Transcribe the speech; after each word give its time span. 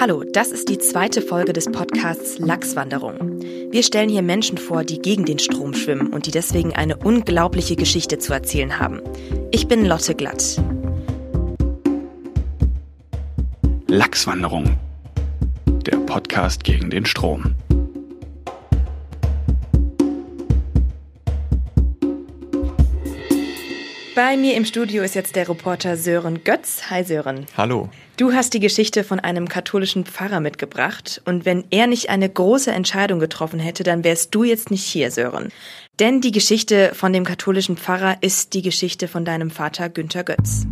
Hallo, 0.00 0.22
das 0.22 0.52
ist 0.52 0.68
die 0.68 0.78
zweite 0.78 1.20
Folge 1.20 1.52
des 1.52 1.64
Podcasts 1.72 2.38
Lachswanderung. 2.38 3.40
Wir 3.72 3.82
stellen 3.82 4.08
hier 4.08 4.22
Menschen 4.22 4.56
vor, 4.56 4.84
die 4.84 5.00
gegen 5.00 5.24
den 5.24 5.40
Strom 5.40 5.74
schwimmen 5.74 6.12
und 6.12 6.26
die 6.26 6.30
deswegen 6.30 6.72
eine 6.72 6.96
unglaubliche 6.96 7.74
Geschichte 7.74 8.18
zu 8.18 8.32
erzählen 8.32 8.78
haben. 8.78 9.00
Ich 9.50 9.66
bin 9.66 9.84
Lotte 9.84 10.14
Glatt. 10.14 10.62
Lachswanderung. 13.88 14.78
Der 15.84 15.96
Podcast 15.96 16.62
gegen 16.62 16.90
den 16.90 17.04
Strom. 17.04 17.56
Bei 24.18 24.36
mir 24.36 24.56
im 24.56 24.64
Studio 24.64 25.04
ist 25.04 25.14
jetzt 25.14 25.36
der 25.36 25.48
Reporter 25.48 25.96
Sören 25.96 26.42
Götz. 26.42 26.90
Hi 26.90 27.04
Sören. 27.04 27.46
Hallo. 27.56 27.88
Du 28.16 28.32
hast 28.32 28.52
die 28.52 28.58
Geschichte 28.58 29.04
von 29.04 29.20
einem 29.20 29.48
katholischen 29.48 30.04
Pfarrer 30.04 30.40
mitgebracht 30.40 31.22
und 31.24 31.44
wenn 31.44 31.62
er 31.70 31.86
nicht 31.86 32.10
eine 32.10 32.28
große 32.28 32.72
Entscheidung 32.72 33.20
getroffen 33.20 33.60
hätte, 33.60 33.84
dann 33.84 34.02
wärst 34.02 34.34
du 34.34 34.42
jetzt 34.42 34.72
nicht 34.72 34.82
hier, 34.82 35.12
Sören. 35.12 35.52
Denn 36.00 36.20
die 36.20 36.32
Geschichte 36.32 36.96
von 36.96 37.12
dem 37.12 37.22
katholischen 37.22 37.76
Pfarrer 37.76 38.16
ist 38.20 38.54
die 38.54 38.62
Geschichte 38.62 39.06
von 39.06 39.24
deinem 39.24 39.52
Vater 39.52 39.88
Günther 39.88 40.24
Götz. 40.24 40.66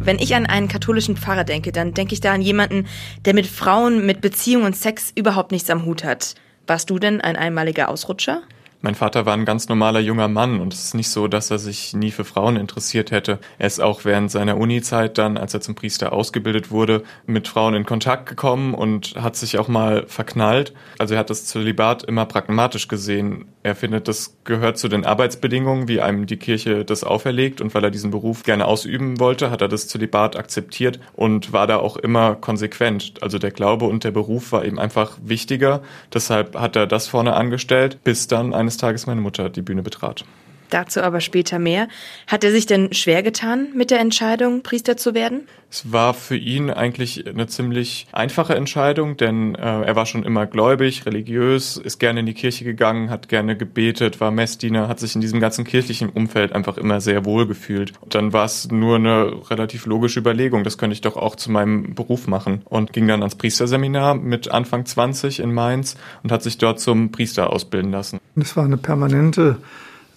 Wenn 0.00 0.18
ich 0.18 0.34
an 0.34 0.46
einen 0.46 0.66
katholischen 0.66 1.16
Pfarrer 1.16 1.44
denke, 1.44 1.70
dann 1.70 1.94
denke 1.94 2.12
ich 2.12 2.20
da 2.20 2.32
an 2.32 2.42
jemanden, 2.42 2.88
der 3.24 3.34
mit 3.34 3.46
Frauen, 3.46 4.04
mit 4.04 4.20
Beziehung 4.20 4.64
und 4.64 4.74
Sex 4.74 5.12
überhaupt 5.14 5.52
nichts 5.52 5.70
am 5.70 5.84
Hut 5.84 6.02
hat. 6.02 6.34
Warst 6.66 6.90
du 6.90 6.98
denn 6.98 7.20
ein 7.20 7.36
einmaliger 7.36 7.88
Ausrutscher? 7.88 8.42
Mein 8.80 8.94
Vater 8.94 9.26
war 9.26 9.34
ein 9.34 9.44
ganz 9.44 9.68
normaler 9.68 9.98
junger 9.98 10.28
Mann 10.28 10.60
und 10.60 10.72
es 10.72 10.84
ist 10.84 10.94
nicht 10.94 11.10
so, 11.10 11.26
dass 11.26 11.50
er 11.50 11.58
sich 11.58 11.94
nie 11.94 12.12
für 12.12 12.22
Frauen 12.22 12.54
interessiert 12.54 13.10
hätte. 13.10 13.40
Er 13.58 13.66
ist 13.66 13.80
auch 13.80 14.04
während 14.04 14.30
seiner 14.30 14.56
Uni-Zeit 14.56 15.18
dann, 15.18 15.36
als 15.36 15.52
er 15.52 15.60
zum 15.60 15.74
Priester 15.74 16.12
ausgebildet 16.12 16.70
wurde, 16.70 17.02
mit 17.26 17.48
Frauen 17.48 17.74
in 17.74 17.84
Kontakt 17.84 18.26
gekommen 18.26 18.74
und 18.74 19.16
hat 19.16 19.34
sich 19.34 19.58
auch 19.58 19.66
mal 19.66 20.04
verknallt. 20.06 20.74
Also 20.96 21.14
er 21.14 21.20
hat 21.20 21.30
das 21.30 21.44
Zölibat 21.46 22.04
immer 22.04 22.24
pragmatisch 22.24 22.86
gesehen. 22.86 23.46
Er 23.64 23.74
findet, 23.74 24.06
das 24.06 24.36
gehört 24.44 24.78
zu 24.78 24.86
den 24.86 25.04
Arbeitsbedingungen, 25.04 25.88
wie 25.88 26.00
einem 26.00 26.26
die 26.26 26.36
Kirche 26.36 26.84
das 26.84 27.02
auferlegt 27.02 27.60
und 27.60 27.74
weil 27.74 27.82
er 27.82 27.90
diesen 27.90 28.12
Beruf 28.12 28.44
gerne 28.44 28.66
ausüben 28.66 29.18
wollte, 29.18 29.50
hat 29.50 29.60
er 29.60 29.68
das 29.68 29.88
Zölibat 29.88 30.36
akzeptiert 30.36 31.00
und 31.16 31.52
war 31.52 31.66
da 31.66 31.78
auch 31.78 31.96
immer 31.96 32.36
konsequent. 32.36 33.14
Also 33.22 33.40
der 33.40 33.50
Glaube 33.50 33.86
und 33.86 34.04
der 34.04 34.12
Beruf 34.12 34.52
war 34.52 34.64
ihm 34.64 34.78
einfach 34.78 35.18
wichtiger. 35.20 35.82
Deshalb 36.14 36.56
hat 36.56 36.76
er 36.76 36.86
das 36.86 37.08
vorne 37.08 37.34
angestellt, 37.34 37.98
bis 38.04 38.28
dann 38.28 38.54
ein 38.54 38.67
eines 38.68 38.76
Tages 38.76 39.06
meine 39.06 39.22
Mutter 39.22 39.48
die 39.48 39.62
Bühne 39.62 39.82
betrat. 39.82 40.26
Dazu 40.70 41.02
aber 41.02 41.20
später 41.20 41.58
mehr. 41.58 41.88
Hat 42.26 42.44
er 42.44 42.50
sich 42.50 42.66
denn 42.66 42.92
schwer 42.92 43.22
getan 43.22 43.68
mit 43.74 43.90
der 43.90 44.00
Entscheidung, 44.00 44.62
Priester 44.62 44.96
zu 44.96 45.14
werden? 45.14 45.48
Es 45.70 45.92
war 45.92 46.14
für 46.14 46.36
ihn 46.36 46.70
eigentlich 46.70 47.26
eine 47.26 47.46
ziemlich 47.46 48.06
einfache 48.12 48.54
Entscheidung, 48.54 49.18
denn 49.18 49.54
äh, 49.54 49.82
er 49.82 49.96
war 49.96 50.06
schon 50.06 50.22
immer 50.24 50.46
gläubig, 50.46 51.04
religiös, 51.04 51.76
ist 51.76 51.98
gerne 51.98 52.20
in 52.20 52.26
die 52.26 52.32
Kirche 52.32 52.64
gegangen, 52.64 53.10
hat 53.10 53.28
gerne 53.28 53.54
gebetet, 53.54 54.18
war 54.18 54.30
Messdiener, 54.30 54.88
hat 54.88 54.98
sich 54.98 55.14
in 55.14 55.20
diesem 55.20 55.40
ganzen 55.40 55.64
kirchlichen 55.64 56.08
Umfeld 56.08 56.54
einfach 56.54 56.78
immer 56.78 57.02
sehr 57.02 57.26
wohl 57.26 57.46
gefühlt. 57.46 57.92
Und 58.00 58.14
dann 58.14 58.32
war 58.32 58.46
es 58.46 58.70
nur 58.70 58.96
eine 58.96 59.50
relativ 59.50 59.84
logische 59.84 60.20
Überlegung, 60.20 60.64
das 60.64 60.78
könnte 60.78 60.94
ich 60.94 61.02
doch 61.02 61.16
auch 61.16 61.36
zu 61.36 61.50
meinem 61.50 61.94
Beruf 61.94 62.28
machen. 62.28 62.62
Und 62.64 62.94
ging 62.94 63.06
dann 63.06 63.20
ans 63.20 63.34
Priesterseminar 63.34 64.14
mit 64.14 64.50
Anfang 64.50 64.86
20 64.86 65.40
in 65.40 65.52
Mainz 65.52 65.96
und 66.22 66.32
hat 66.32 66.42
sich 66.42 66.56
dort 66.56 66.80
zum 66.80 67.12
Priester 67.12 67.52
ausbilden 67.52 67.90
lassen. 67.90 68.20
Das 68.36 68.56
war 68.56 68.64
eine 68.64 68.78
permanente 68.78 69.58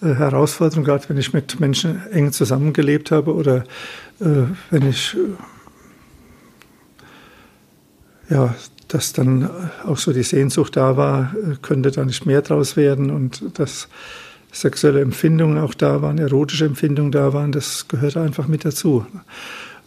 Herausforderung, 0.06 0.84
gerade 0.84 1.08
wenn 1.08 1.18
ich 1.18 1.32
mit 1.32 1.60
Menschen 1.60 2.02
eng 2.10 2.32
zusammengelebt 2.32 3.10
habe 3.10 3.34
oder 3.34 3.64
äh, 4.20 4.44
wenn 4.70 4.88
ich 4.88 5.14
äh, 5.14 5.18
ja, 8.32 8.54
dass 8.88 9.12
dann 9.12 9.48
auch 9.86 9.98
so 9.98 10.12
die 10.12 10.22
Sehnsucht 10.22 10.76
da 10.76 10.96
war, 10.96 11.34
äh, 11.34 11.56
könnte 11.62 11.90
da 11.90 12.04
nicht 12.04 12.26
mehr 12.26 12.42
draus 12.42 12.76
werden 12.76 13.10
und 13.10 13.58
dass 13.58 13.88
sexuelle 14.52 15.00
Empfindungen 15.00 15.58
auch 15.58 15.74
da 15.74 16.02
waren, 16.02 16.18
erotische 16.18 16.66
Empfindungen 16.66 17.10
da 17.10 17.32
waren, 17.32 17.52
das 17.52 17.88
gehört 17.88 18.16
einfach 18.16 18.48
mit 18.48 18.64
dazu. 18.64 19.06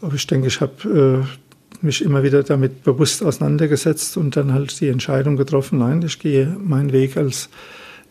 Aber 0.01 0.15
ich 0.15 0.25
denke, 0.25 0.47
ich 0.47 0.59
habe 0.59 1.23
äh, 1.23 1.85
mich 1.85 2.03
immer 2.03 2.23
wieder 2.23 2.41
damit 2.43 2.83
bewusst 2.83 3.23
auseinandergesetzt 3.23 4.17
und 4.17 4.35
dann 4.35 4.53
halt 4.53 4.79
die 4.81 4.89
Entscheidung 4.89 5.37
getroffen, 5.37 5.79
nein, 5.79 6.01
ich 6.01 6.19
gehe 6.19 6.47
meinen 6.59 6.91
Weg 6.91 7.15
als 7.15 7.49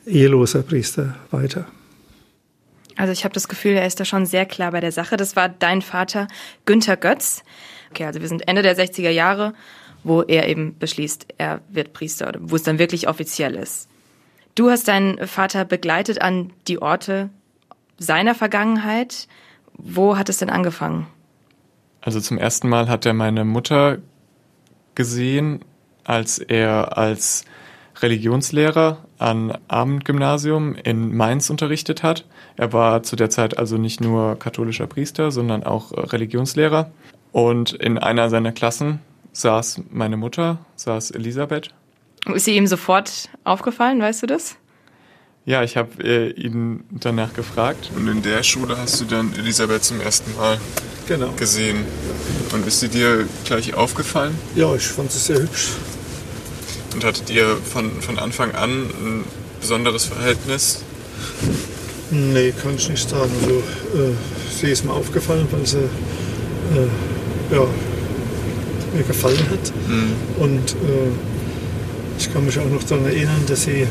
eheloser 0.07 0.63
Priester 0.63 1.17
weiter. 1.31 1.67
Also 2.97 3.13
ich 3.13 3.25
habe 3.25 3.35
das 3.35 3.49
Gefühl, 3.49 3.73
er 3.73 3.87
ist 3.87 3.99
da 4.01 4.05
schon 4.05 4.27
sehr 4.27 4.47
klar 4.47 4.71
bei 4.73 4.81
der 4.81 4.93
Sache. 4.93 5.17
Das 5.17 5.37
war 5.37 5.49
dein 5.49 5.83
Vater 5.83 6.29
Günther 6.65 6.97
Götz. 6.97 7.43
Okay, 7.91 8.05
also 8.05 8.21
wir 8.21 8.29
sind 8.29 8.47
Ende 8.49 8.63
der 8.63 8.77
60er 8.77 9.11
Jahre, 9.11 9.55
wo 10.03 10.23
er 10.23 10.49
eben 10.49 10.79
beschließt, 10.79 11.27
er 11.39 11.61
wird 11.69 11.93
Priester 11.93 12.29
oder 12.29 12.41
wo 12.43 12.57
es 12.57 12.63
dann 12.63 12.79
wirklich 12.79 13.09
offiziell 13.09 13.55
ist. 13.55 13.89
Du 14.55 14.71
hast 14.71 14.87
deinen 14.87 15.27
Vater 15.27 15.65
begleitet 15.65 16.23
an 16.23 16.53
die 16.69 16.81
Orte 16.81 17.31
seiner 17.99 18.35
Vergangenheit. 18.35 19.27
Wo 19.73 20.17
hat 20.17 20.29
es 20.29 20.39
denn 20.39 20.51
angefangen? 20.51 21.07
Also 22.01 22.21
zum 22.21 22.39
ersten 22.39 22.69
Mal 22.69 22.89
hat 22.89 23.07
er 23.07 23.15
meine 23.15 23.45
Mutter 23.45 23.99
gesehen, 24.95 25.65
als 26.05 26.39
er 26.39 26.97
als 26.99 27.45
Religionslehrer 28.01 29.05
an 29.25 29.57
Abendgymnasium 29.69 30.75
in 30.75 31.17
Mainz 31.17 31.49
unterrichtet 31.49 32.03
hat. 32.03 32.27
Er 32.59 32.75
war 32.75 33.03
zu 33.03 33.17
der 33.17 33.31
Zeit 33.31 33.57
also 33.57 33.79
nicht 33.79 34.03
nur 34.03 34.39
katholischer 34.39 34.87
Priester, 34.87 35.31
sondern 35.31 35.65
auch 35.65 35.93
äh, 35.93 36.01
Religionslehrer. 36.01 36.91
Und 37.33 37.73
in 37.73 37.97
einer 37.97 38.29
seiner 38.29 38.53
Klassen 38.53 39.01
saß 39.33 39.81
meine 39.91 40.19
Mutter, 40.19 40.59
saß 40.77 41.13
Elisabeth. 41.13 41.71
Ist 42.35 42.45
sie 42.45 42.55
ihm 42.55 42.67
sofort 42.67 43.31
aufgefallen, 43.45 43.99
weißt 44.01 44.23
du 44.23 44.27
das? 44.27 44.57
Ja, 45.47 45.63
ich 45.63 45.79
habe 45.79 46.03
äh, 46.05 46.31
ihn 46.31 46.85
danach 46.91 47.33
gefragt. 47.33 47.91
Und 47.97 48.07
in 48.09 48.21
der 48.21 48.43
Schule 48.43 48.77
hast 48.77 49.01
du 49.01 49.07
dann 49.07 49.33
Elisabeth 49.39 49.85
zum 49.85 50.03
ersten 50.03 50.37
Mal 50.37 50.59
genau. 51.09 51.31
gesehen. 51.33 51.87
Und 52.53 52.67
ist 52.67 52.81
sie 52.81 52.89
dir 52.89 53.27
gleich 53.47 53.73
aufgefallen? 53.73 54.37
Ja, 54.55 54.75
ich 54.75 54.87
fand 54.87 55.11
sie 55.11 55.19
sehr 55.19 55.43
hübsch. 55.43 55.71
Und 56.95 57.05
hattet 57.05 57.29
ihr 57.31 57.57
von, 57.57 58.01
von 58.01 58.19
Anfang 58.19 58.53
an 58.53 58.71
ein 58.71 59.25
besonderes 59.61 60.05
Verhältnis? 60.05 60.83
Nee, 62.11 62.53
kann 62.63 62.77
ich 62.77 62.89
nicht 62.89 63.09
sagen. 63.09 63.31
Also, 63.43 63.57
äh, 63.57 64.13
sie 64.61 64.69
ist 64.69 64.85
mir 64.85 64.93
aufgefallen, 64.93 65.49
weil 65.51 65.67
sie 65.67 65.79
äh, 65.79 67.55
ja, 67.55 67.67
mir 68.95 69.03
gefallen 69.03 69.45
hat. 69.51 69.73
Mhm. 69.89 70.13
Und 70.39 70.73
äh, 70.73 71.11
ich 72.19 72.33
kann 72.33 72.47
mich 72.47 72.59
auch 72.59 72.69
noch 72.69 72.85
daran 72.85 73.07
erinnern, 73.07 73.43
dass 73.49 73.65
sie 73.65 73.83
äh, 73.83 73.87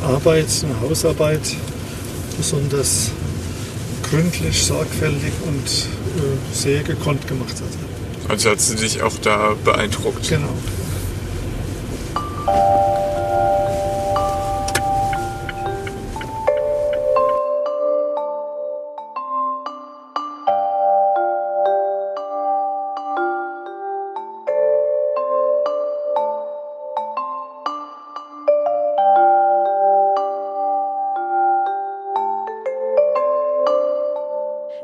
eine 0.00 0.14
Arbeit, 0.14 0.46
eine 0.62 0.80
Hausarbeit 0.80 1.42
besonders 2.36 3.10
gründlich, 4.10 4.64
sorgfältig 4.64 5.32
und 5.46 5.66
äh, 5.66 6.54
sehr 6.54 6.82
gekonnt 6.82 7.26
gemacht 7.28 7.54
hat. 7.56 7.93
Also 8.28 8.50
hat 8.50 8.60
sie 8.60 8.76
dich 8.76 9.02
auch 9.02 9.16
da 9.22 9.54
beeindruckt. 9.64 10.28
Genau. 10.28 10.48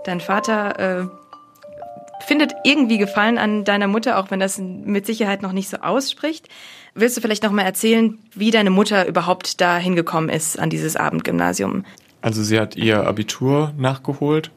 Dein 0.05 0.20
Vater 0.20 0.79
äh, 1.03 1.19
findet 2.31 2.55
irgendwie 2.62 2.99
Gefallen 2.99 3.38
an 3.38 3.65
deiner 3.65 3.88
Mutter, 3.88 4.17
auch 4.17 4.31
wenn 4.31 4.38
das 4.38 4.56
mit 4.59 5.05
Sicherheit 5.05 5.43
noch 5.43 5.50
nicht 5.50 5.69
so 5.69 5.79
ausspricht. 5.79 6.49
Willst 6.94 7.17
du 7.17 7.21
vielleicht 7.21 7.43
noch 7.43 7.50
mal 7.50 7.62
erzählen, 7.62 8.21
wie 8.37 8.53
deine 8.53 8.71
Mutter 8.71 9.09
überhaupt 9.09 9.61
da 9.61 9.79
hingekommen 9.79 10.31
ist 10.31 10.56
an 10.56 10.71
dieses 10.71 10.94
Abendgymnasium? 10.94 11.85
Also 12.23 12.44
sie 12.44 12.61
hat 12.61 12.77
ihr 12.77 13.05
Abitur 13.05 13.75
nachgeholt 13.77 14.53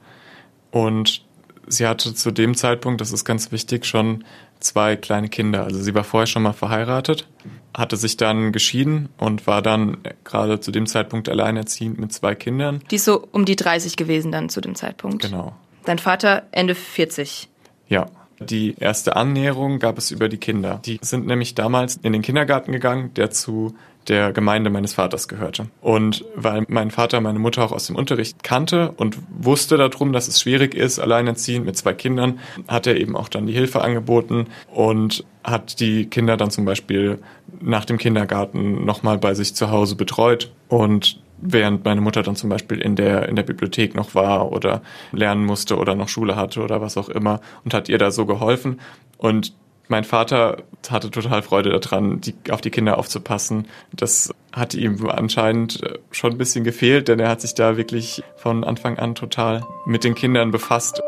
und 0.69 1.25
sie 1.65 1.87
hatte 1.87 2.13
zu 2.13 2.29
dem 2.29 2.53
Zeitpunkt, 2.53 3.01
das 3.01 3.11
ist 3.11 3.25
ganz 3.25 3.51
wichtig, 3.51 3.87
schon 3.87 4.23
zwei 4.59 4.95
kleine 4.95 5.29
Kinder. 5.29 5.63
Also 5.63 5.81
sie 5.81 5.95
war 5.95 6.03
vorher 6.03 6.27
schon 6.27 6.43
mal 6.43 6.53
verheiratet, 6.53 7.27
hatte 7.75 7.97
sich 7.97 8.17
dann 8.17 8.51
geschieden 8.51 9.09
und 9.17 9.47
war 9.47 9.63
dann 9.63 9.97
gerade 10.23 10.59
zu 10.59 10.71
dem 10.71 10.85
Zeitpunkt 10.85 11.27
alleinerziehend 11.27 11.97
mit 11.97 12.13
zwei 12.13 12.35
Kindern. 12.35 12.83
Die 12.91 12.97
ist 12.97 13.05
so 13.05 13.27
um 13.31 13.45
die 13.45 13.55
30 13.55 13.95
gewesen 13.95 14.31
dann 14.31 14.49
zu 14.49 14.61
dem 14.61 14.75
Zeitpunkt. 14.75 15.23
Genau. 15.23 15.55
Dein 15.85 15.97
Vater 15.97 16.43
Ende 16.51 16.75
40. 16.75 17.49
Ja, 17.93 18.07
Die 18.39 18.75
erste 18.79 19.15
Annäherung 19.15 19.77
gab 19.77 19.99
es 19.99 20.09
über 20.09 20.27
die 20.27 20.37
Kinder. 20.37 20.81
Die 20.83 20.99
sind 21.01 21.27
nämlich 21.27 21.53
damals 21.53 21.97
in 22.01 22.11
den 22.11 22.23
Kindergarten 22.23 22.71
gegangen, 22.71 23.13
der 23.13 23.29
zu 23.29 23.75
der 24.07 24.33
Gemeinde 24.33 24.69
meines 24.69 24.93
Vaters 24.93 25.27
gehörte. 25.27 25.67
Und 25.79 26.25
weil 26.35 26.65
mein 26.67 26.91
Vater 26.91 27.21
meine 27.21 27.39
Mutter 27.39 27.63
auch 27.63 27.71
aus 27.71 27.87
dem 27.87 27.95
Unterricht 27.95 28.43
kannte 28.43 28.91
und 28.97 29.17
wusste 29.29 29.77
darum, 29.77 30.11
dass 30.11 30.27
es 30.27 30.41
schwierig 30.41 30.75
ist, 30.75 30.99
alleinerziehend 30.99 31.65
mit 31.65 31.77
zwei 31.77 31.93
Kindern, 31.93 32.39
hat 32.67 32.87
er 32.87 32.97
eben 32.97 33.15
auch 33.15 33.29
dann 33.29 33.47
die 33.47 33.53
Hilfe 33.53 33.81
angeboten 33.81 34.47
und 34.73 35.23
hat 35.43 35.79
die 35.79 36.07
Kinder 36.07 36.35
dann 36.35 36.51
zum 36.51 36.65
Beispiel 36.65 37.19
nach 37.61 37.85
dem 37.85 37.97
Kindergarten 37.97 38.83
nochmal 38.83 39.19
bei 39.19 39.35
sich 39.35 39.55
zu 39.55 39.69
Hause 39.71 39.95
betreut 39.95 40.51
und 40.67 41.22
während 41.45 41.85
meine 41.85 42.01
Mutter 42.01 42.23
dann 42.23 42.35
zum 42.35 42.49
Beispiel 42.49 42.79
in 42.79 42.95
der, 42.95 43.27
in 43.29 43.35
der 43.35 43.43
Bibliothek 43.43 43.95
noch 43.95 44.15
war 44.15 44.51
oder 44.51 44.81
lernen 45.11 45.45
musste 45.45 45.77
oder 45.77 45.95
noch 45.95 46.09
Schule 46.09 46.35
hatte 46.35 46.61
oder 46.61 46.81
was 46.81 46.97
auch 46.97 47.09
immer 47.09 47.41
und 47.63 47.73
hat 47.73 47.89
ihr 47.89 47.97
da 47.97 48.11
so 48.11 48.25
geholfen. 48.25 48.79
Und 49.17 49.53
mein 49.87 50.03
Vater 50.03 50.63
hatte 50.89 51.11
total 51.11 51.41
Freude 51.41 51.77
daran, 51.77 52.21
die, 52.21 52.33
auf 52.49 52.61
die 52.61 52.71
Kinder 52.71 52.97
aufzupassen. 52.97 53.67
Das 53.91 54.33
hat 54.51 54.73
ihm 54.73 55.07
anscheinend 55.09 55.83
äh, 55.83 55.99
schon 56.11 56.31
ein 56.31 56.37
bisschen 56.37 56.63
gefehlt, 56.63 57.09
denn 57.09 57.19
er 57.19 57.29
hat 57.29 57.41
sich 57.41 57.53
da 57.53 57.77
wirklich 57.77 58.23
von 58.37 58.63
Anfang 58.63 58.97
an 58.97 59.15
total 59.15 59.63
mit 59.85 60.03
den 60.03 60.15
Kindern 60.15 60.51
befasst. 60.51 61.01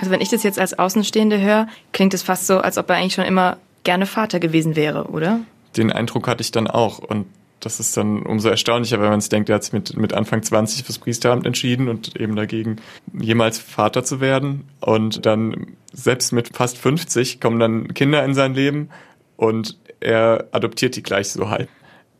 Also 0.00 0.10
wenn 0.12 0.22
ich 0.22 0.30
das 0.30 0.42
jetzt 0.42 0.58
als 0.58 0.78
Außenstehende 0.78 1.38
höre, 1.38 1.68
klingt 1.92 2.14
es 2.14 2.22
fast 2.22 2.46
so, 2.46 2.58
als 2.58 2.78
ob 2.78 2.88
er 2.88 2.96
eigentlich 2.96 3.12
schon 3.12 3.26
immer 3.26 3.58
gerne 3.84 4.06
Vater 4.06 4.40
gewesen 4.40 4.74
wäre, 4.74 5.04
oder? 5.08 5.40
Den 5.76 5.92
Eindruck 5.92 6.26
hatte 6.26 6.40
ich 6.40 6.50
dann 6.50 6.68
auch. 6.68 7.00
Und 7.00 7.26
das 7.60 7.80
ist 7.80 7.94
dann 7.98 8.22
umso 8.22 8.48
erstaunlicher, 8.48 8.98
wenn 8.98 9.10
man 9.10 9.20
sich 9.20 9.28
denkt, 9.28 9.50
er 9.50 9.56
hat 9.56 9.64
sich 9.64 9.74
mit, 9.74 9.94
mit 9.98 10.14
Anfang 10.14 10.42
20 10.42 10.84
fürs 10.84 10.98
Priesteramt 10.98 11.44
entschieden 11.44 11.88
und 11.88 12.18
eben 12.18 12.34
dagegen, 12.34 12.76
jemals 13.12 13.58
Vater 13.58 14.02
zu 14.02 14.22
werden. 14.22 14.66
Und 14.80 15.26
dann, 15.26 15.76
selbst 15.92 16.32
mit 16.32 16.56
fast 16.56 16.78
50, 16.78 17.38
kommen 17.38 17.60
dann 17.60 17.92
Kinder 17.92 18.24
in 18.24 18.32
sein 18.32 18.54
Leben 18.54 18.88
und 19.36 19.76
er 20.00 20.48
adoptiert 20.52 20.96
die 20.96 21.02
gleich 21.02 21.28
so 21.28 21.50
halt. 21.50 21.68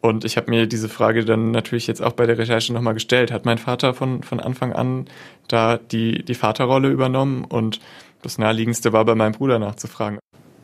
Und 0.01 0.25
ich 0.25 0.37
habe 0.37 0.51
mir 0.51 0.67
diese 0.67 0.89
Frage 0.89 1.25
dann 1.25 1.51
natürlich 1.51 1.87
jetzt 1.87 2.01
auch 2.01 2.13
bei 2.13 2.27
der 2.27 2.39
Recherche 2.39 2.73
nochmal 2.73 2.95
gestellt. 2.95 3.31
Hat 3.31 3.45
mein 3.45 3.59
Vater 3.59 3.93
von, 3.93 4.23
von 4.23 4.41
Anfang 4.41 4.73
an 4.73 5.09
da 5.49 5.77
die, 5.77 6.25
die 6.25 6.35
Vaterrolle 6.35 6.89
übernommen? 6.89 7.45
Und 7.45 7.81
das 8.23 8.39
Naheliegendste 8.39 8.93
war 8.93 9.05
bei 9.05 9.15
meinem 9.15 9.33
Bruder 9.33 9.59
nachzufragen. 9.59 10.19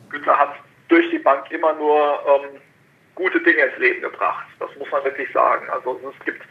Günther 0.09 0.39
hat 0.39 0.55
durch 0.89 1.11
die 1.11 1.19
Bank 1.19 1.51
immer 1.51 1.75
nur 1.75 2.19
ähm, 2.27 2.61
gute 3.15 3.41
Dinge 3.41 3.63
ins 3.65 3.79
Leben 3.79 4.01
gebracht. 4.01 4.47
Das 4.59 4.71
muss 4.79 4.91
man 4.91 5.05
wirklich 5.05 5.31
sagen. 5.33 5.69
Also 5.71 6.01
es 6.19 6.25
gibt, 6.25 6.43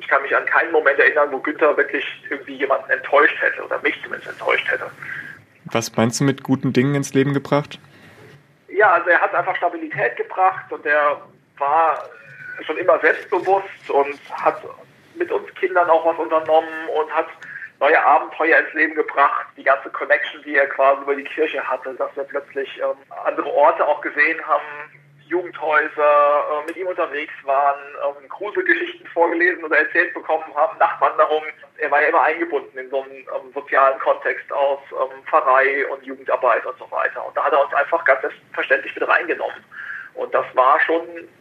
ich 0.00 0.08
kann 0.08 0.22
mich 0.22 0.34
an 0.34 0.44
keinen 0.46 0.72
Moment 0.72 0.98
erinnern, 0.98 1.28
wo 1.30 1.38
Günther 1.38 1.76
wirklich 1.76 2.04
irgendwie 2.28 2.56
jemanden 2.56 2.90
enttäuscht 2.90 3.36
hätte 3.40 3.64
oder 3.64 3.80
mich 3.82 3.94
zumindest 4.02 4.30
enttäuscht 4.30 4.68
hätte. 4.68 4.90
Was 5.66 5.94
meinst 5.96 6.18
du 6.18 6.24
mit 6.24 6.42
guten 6.42 6.72
Dingen 6.72 6.96
ins 6.96 7.14
Leben 7.14 7.34
gebracht? 7.34 7.78
Ja, 8.68 8.94
also 8.94 9.10
er 9.10 9.20
hat 9.20 9.32
einfach 9.32 9.54
Stabilität 9.54 10.16
gebracht 10.16 10.72
und 10.72 10.84
er 10.84 11.22
war 11.58 12.08
schon 12.60 12.76
immer 12.76 12.98
selbstbewusst 13.00 13.90
und 13.90 14.18
hat 14.30 14.62
mit 15.14 15.30
uns 15.30 15.52
Kindern 15.54 15.88
auch 15.90 16.04
was 16.04 16.18
unternommen 16.18 16.88
und 16.96 17.14
hat 17.14 17.28
neue 17.80 18.02
Abenteuer 18.04 18.58
ins 18.60 18.72
Leben 18.74 18.94
gebracht. 18.94 19.46
Die 19.56 19.64
ganze 19.64 19.90
Connection, 19.90 20.42
die 20.44 20.56
er 20.56 20.68
quasi 20.68 21.02
über 21.02 21.16
die 21.16 21.24
Kirche 21.24 21.62
hatte, 21.68 21.94
dass 21.94 22.14
wir 22.16 22.24
plötzlich 22.24 22.78
ähm, 22.78 22.96
andere 23.24 23.52
Orte 23.52 23.86
auch 23.86 24.00
gesehen 24.00 24.40
haben, 24.46 24.62
Jugendhäuser, 25.26 26.44
äh, 26.62 26.66
mit 26.66 26.76
ihm 26.76 26.86
unterwegs 26.86 27.32
waren, 27.44 27.80
ähm, 28.04 28.28
Gruselgeschichten 28.28 29.06
vorgelesen 29.08 29.64
oder 29.64 29.78
erzählt 29.78 30.12
bekommen 30.12 30.44
haben, 30.54 30.78
Nachtwanderungen. 30.78 31.48
Er 31.78 31.90
war 31.90 32.02
ja 32.02 32.08
immer 32.08 32.22
eingebunden 32.22 32.76
in 32.78 32.90
so 32.90 33.02
einen 33.02 33.26
ähm, 33.34 33.52
sozialen 33.54 33.98
Kontext 33.98 34.52
aus 34.52 34.78
ähm, 34.92 35.24
Pfarrei 35.26 35.86
und 35.88 36.04
Jugendarbeit 36.04 36.64
und 36.66 36.78
so 36.78 36.90
weiter. 36.90 37.26
Und 37.26 37.36
da 37.36 37.44
hat 37.44 37.52
er 37.52 37.64
uns 37.64 37.74
einfach 37.74 38.04
ganz 38.04 38.20
selbstverständlich 38.20 38.94
mit 38.94 39.08
reingenommen. 39.08 39.64
Und 40.14 40.32
das 40.34 40.44
war 40.54 40.78
schon 40.80 41.00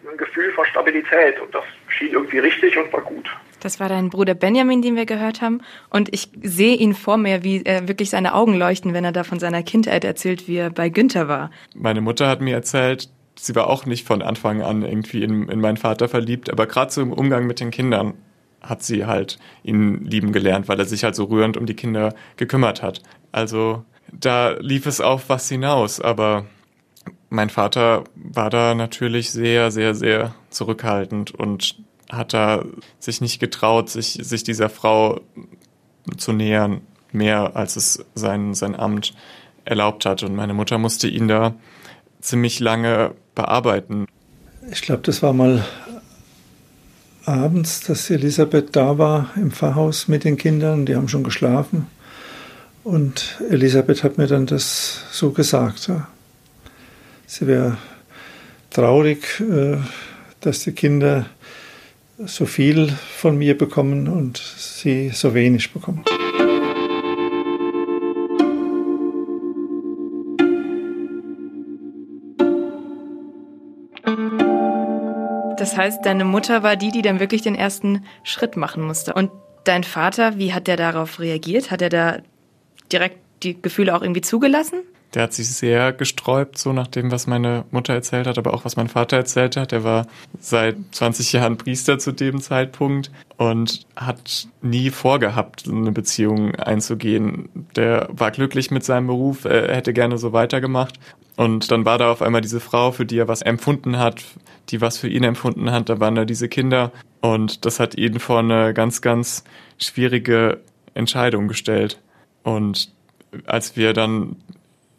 ein 0.10 0.18
Gefühl 0.18 0.52
von 0.54 0.66
Stabilität 0.66 1.40
und 1.40 1.54
das 1.54 1.64
schien 1.90 2.14
irgendwie 2.14 2.40
richtig 2.40 2.78
und 2.78 2.92
war 2.94 3.02
gut. 3.02 3.30
Das 3.60 3.80
war 3.80 3.90
dein 3.90 4.10
Bruder 4.10 4.34
Benjamin, 4.34 4.82
den 4.82 4.96
wir 4.96 5.06
gehört 5.06 5.42
haben. 5.42 5.62
Und 5.90 6.14
ich 6.14 6.30
sehe 6.42 6.76
ihn 6.76 6.96
vor 6.96 7.18
mir, 7.18 7.44
wie 7.44 7.64
er 7.64 7.88
wirklich 7.88 8.10
seine 8.10 8.34
Augen 8.34 8.58
leuchten, 8.58 8.94
wenn 8.94 9.04
er 9.04 9.12
da 9.12 9.24
von 9.24 9.40
seiner 9.40 9.62
Kindheit 9.62 10.04
erzählt, 10.04 10.48
wie 10.48 10.58
er 10.58 10.70
bei 10.70 10.90
Günther 10.90 11.28
war. 11.28 11.52
Meine 11.76 12.02
Mutter 12.02 12.28
hat 12.28 12.42
mir 12.42 12.56
erzählt, 12.56 13.10
sie 13.36 13.56
war 13.56 13.68
auch 13.68 13.86
nicht 13.86 14.08
von 14.08 14.22
Anfang 14.22 14.62
an 14.62 14.84
irgendwie 14.84 15.24
in, 15.24 15.48
in 15.50 15.60
meinen 15.60 15.78
Vater 15.78 16.08
verliebt, 16.10 16.50
aber 16.50 16.66
gerade 16.66 16.92
so 16.92 17.02
im 17.02 17.14
Umgang 17.14 17.46
mit 17.46 17.60
den 17.60 17.72
Kindern 17.72 18.14
hat 18.62 18.84
sie 18.84 19.06
halt 19.06 19.38
ihn 19.64 20.06
lieben 20.06 20.32
gelernt, 20.32 20.68
weil 20.68 20.80
er 20.80 20.86
sich 20.86 21.04
halt 21.04 21.16
so 21.16 21.26
rührend 21.26 21.58
um 21.58 21.66
die 21.66 21.76
Kinder 21.76 22.14
gekümmert 22.38 22.82
hat. 22.82 23.02
Also 23.32 23.84
da 24.12 24.52
lief 24.60 24.86
es 24.86 25.02
auf 25.02 25.30
was 25.30 25.50
hinaus, 25.50 26.00
aber 26.00 26.46
mein 27.30 27.50
Vater 27.50 28.04
war 28.16 28.50
da 28.50 28.76
natürlich 28.76 29.32
sehr, 29.32 29.72
sehr, 29.72 29.96
sehr 29.96 30.36
zurückhaltend 30.50 31.32
und 31.32 31.76
hat 32.10 32.34
da 32.34 32.66
sich 33.00 33.22
nicht 33.22 33.40
getraut, 33.40 33.90
sich, 33.90 34.20
sich 34.22 34.44
dieser 34.44 34.70
Frau 34.70 35.22
zu 36.18 36.34
nähern, 36.34 36.82
mehr 37.12 37.56
als 37.56 37.76
es 37.76 38.06
sein, 38.16 38.54
sein 38.54 38.76
Amt 38.78 39.14
erlaubt 39.66 40.06
hat. 40.06 40.24
Und 40.24 40.36
meine 40.36 40.54
Mutter 40.54 40.78
musste 40.78 41.08
ihn 41.08 41.28
da 41.28 41.56
ziemlich 42.20 42.60
lange 42.60 43.14
bearbeiten. 43.36 44.08
Ich 44.72 44.82
glaube, 44.82 45.02
das 45.04 45.24
war 45.24 45.34
mal 45.34 45.66
abends, 47.26 47.82
dass 47.82 48.10
Elisabeth 48.10 48.76
da 48.76 48.98
war 48.98 49.30
im 49.36 49.52
Pfarrhaus 49.52 50.08
mit 50.08 50.24
den 50.24 50.38
Kindern. 50.38 50.86
Die 50.86 50.96
haben 50.96 51.08
schon 51.08 51.24
geschlafen. 51.24 51.88
Und 52.84 53.42
Elisabeth 53.50 54.04
hat 54.04 54.18
mir 54.18 54.28
dann 54.28 54.48
das 54.48 55.04
so 55.12 55.32
gesagt. 55.32 55.88
Ja. 55.88 56.08
Sie 57.34 57.48
wäre 57.48 57.78
traurig, 58.72 59.40
äh, 59.40 59.78
dass 60.42 60.64
die 60.66 60.74
Kinder 60.74 61.28
so 62.18 62.46
viel 62.46 62.90
von 62.90 63.38
mir 63.38 63.58
bekommen 63.58 64.10
und 64.10 64.38
sie 64.38 65.12
so 65.12 65.34
wenig 65.34 65.72
bekommen. 65.72 66.04
Das 75.58 75.78
heißt, 75.78 76.06
deine 76.06 76.26
Mutter 76.26 76.64
war 76.64 76.76
die, 76.76 76.92
die 76.92 77.02
dann 77.02 77.22
wirklich 77.22 77.44
den 77.44 77.56
ersten 77.56 78.04
Schritt 78.26 78.58
machen 78.58 78.84
musste. 78.84 79.14
Und 79.14 79.32
dein 79.64 79.86
Vater, 79.86 80.38
wie 80.38 80.54
hat 80.54 80.68
der 80.68 80.76
darauf 80.76 81.22
reagiert? 81.22 81.72
Hat 81.72 81.82
er 81.82 81.90
da 81.90 82.18
direkt 82.92 83.20
die 83.44 83.62
Gefühle 83.62 83.96
auch 83.96 84.02
irgendwie 84.02 84.20
zugelassen? 84.20 84.82
Der 85.14 85.24
hat 85.24 85.34
sich 85.34 85.50
sehr 85.50 85.92
gesträubt, 85.92 86.58
so 86.58 86.72
nach 86.72 86.88
dem, 86.88 87.12
was 87.12 87.28
meine 87.28 87.66
Mutter 87.72 87.94
erzählt 87.94 88.28
hat, 88.28 88.38
aber 88.38 88.54
auch 88.54 88.64
was 88.64 88.78
mein 88.78 88.88
Vater 88.88 89.18
erzählt 89.18 89.58
hat. 89.58 89.74
Er 89.74 89.84
war 89.84 90.08
seit 90.40 90.78
20 90.92 91.34
Jahren 91.34 91.58
Priester 91.58 92.00
zu 92.00 92.14
dem 92.14 92.40
Zeitpunkt 92.40 93.12
und 93.38 93.86
hat 93.96 94.48
nie 94.62 94.90
vorgehabt, 94.90 95.68
eine 95.68 95.92
Beziehung 95.92 96.56
einzugehen. 96.56 97.50
Der 97.76 98.08
war 98.12 98.32
glücklich 98.32 98.72
mit 98.72 98.86
seinem 98.86 99.08
Beruf, 99.08 99.44
er 99.44 99.76
hätte 99.76 99.92
gerne 99.94 100.18
so 100.18 100.32
weitergemacht. 100.32 100.98
Und 101.36 101.72
dann 101.72 101.86
war 101.86 101.98
da 101.98 102.12
auf 102.12 102.22
einmal 102.22 102.42
diese 102.42 102.60
Frau, 102.60 102.92
für 102.92 103.06
die 103.06 103.18
er 103.18 103.28
was 103.28 103.42
empfunden 103.42 103.98
hat, 103.98 104.24
die 104.70 104.80
was 104.80 104.98
für 104.98 105.10
ihn 105.10 105.24
empfunden 105.24 105.72
hat. 105.72 105.90
Da 105.90 106.00
waren 106.00 106.16
da 106.16 106.24
diese 106.24 106.48
Kinder. 106.48 106.92
Und 107.20 107.66
das 107.66 107.80
hat 107.80 107.96
ihn 107.96 108.20
vor 108.20 108.40
eine 108.40 108.74
ganz, 108.74 109.02
ganz 109.02 109.44
schwierige 109.78 110.62
Entscheidung 110.94 111.48
gestellt. 111.48 112.00
Und 112.44 112.92
als 113.46 113.76
wir 113.76 113.94
dann 113.94 114.36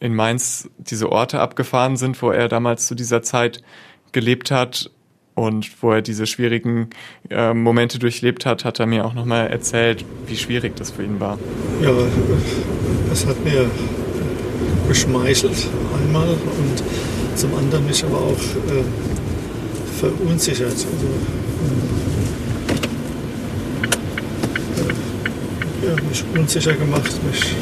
in 0.03 0.17
Mainz 0.17 0.69
diese 0.79 1.13
Orte 1.13 1.39
abgefahren 1.39 1.97
sind, 1.97 2.21
wo 2.23 2.33
er 2.33 2.49
damals 2.49 2.89
zu 2.89 2.97
dieser 2.97 3.23
Zeit 3.23 3.63
gelebt 4.11 4.51
hat 4.51 4.91
und 5.35 5.81
wo 5.81 5.93
er 5.93 6.03
diese 6.03 6.27
schwierigen 6.27 6.91
äh, 7.31 7.55
Momente 7.55 8.01
durchlebt 8.01 8.45
hat, 8.45 8.65
hat 8.65 8.81
er 8.81 8.87
mir 8.87 9.05
auch 9.05 9.15
nochmal 9.15 9.47
erzählt, 9.47 10.05
wie 10.27 10.37
schwierig 10.37 10.75
das 10.75 10.91
für 10.91 11.05
ihn 11.05 11.21
war. 11.21 11.39
Ja, 11.81 11.93
das 13.09 13.25
hat 13.27 13.43
mir 13.45 13.71
geschmeichelt 14.89 15.69
einmal 16.03 16.31
und 16.31 17.39
zum 17.39 17.55
anderen 17.55 17.87
mich 17.87 18.05
aber 18.05 18.19
auch 18.19 18.33
äh, 18.33 18.83
verunsichert. 20.01 20.67
Also, 20.67 20.87
äh, 25.87 26.09
mich 26.09 26.25
unsicher 26.35 26.73
gemacht, 26.73 27.13
mich 27.31 27.55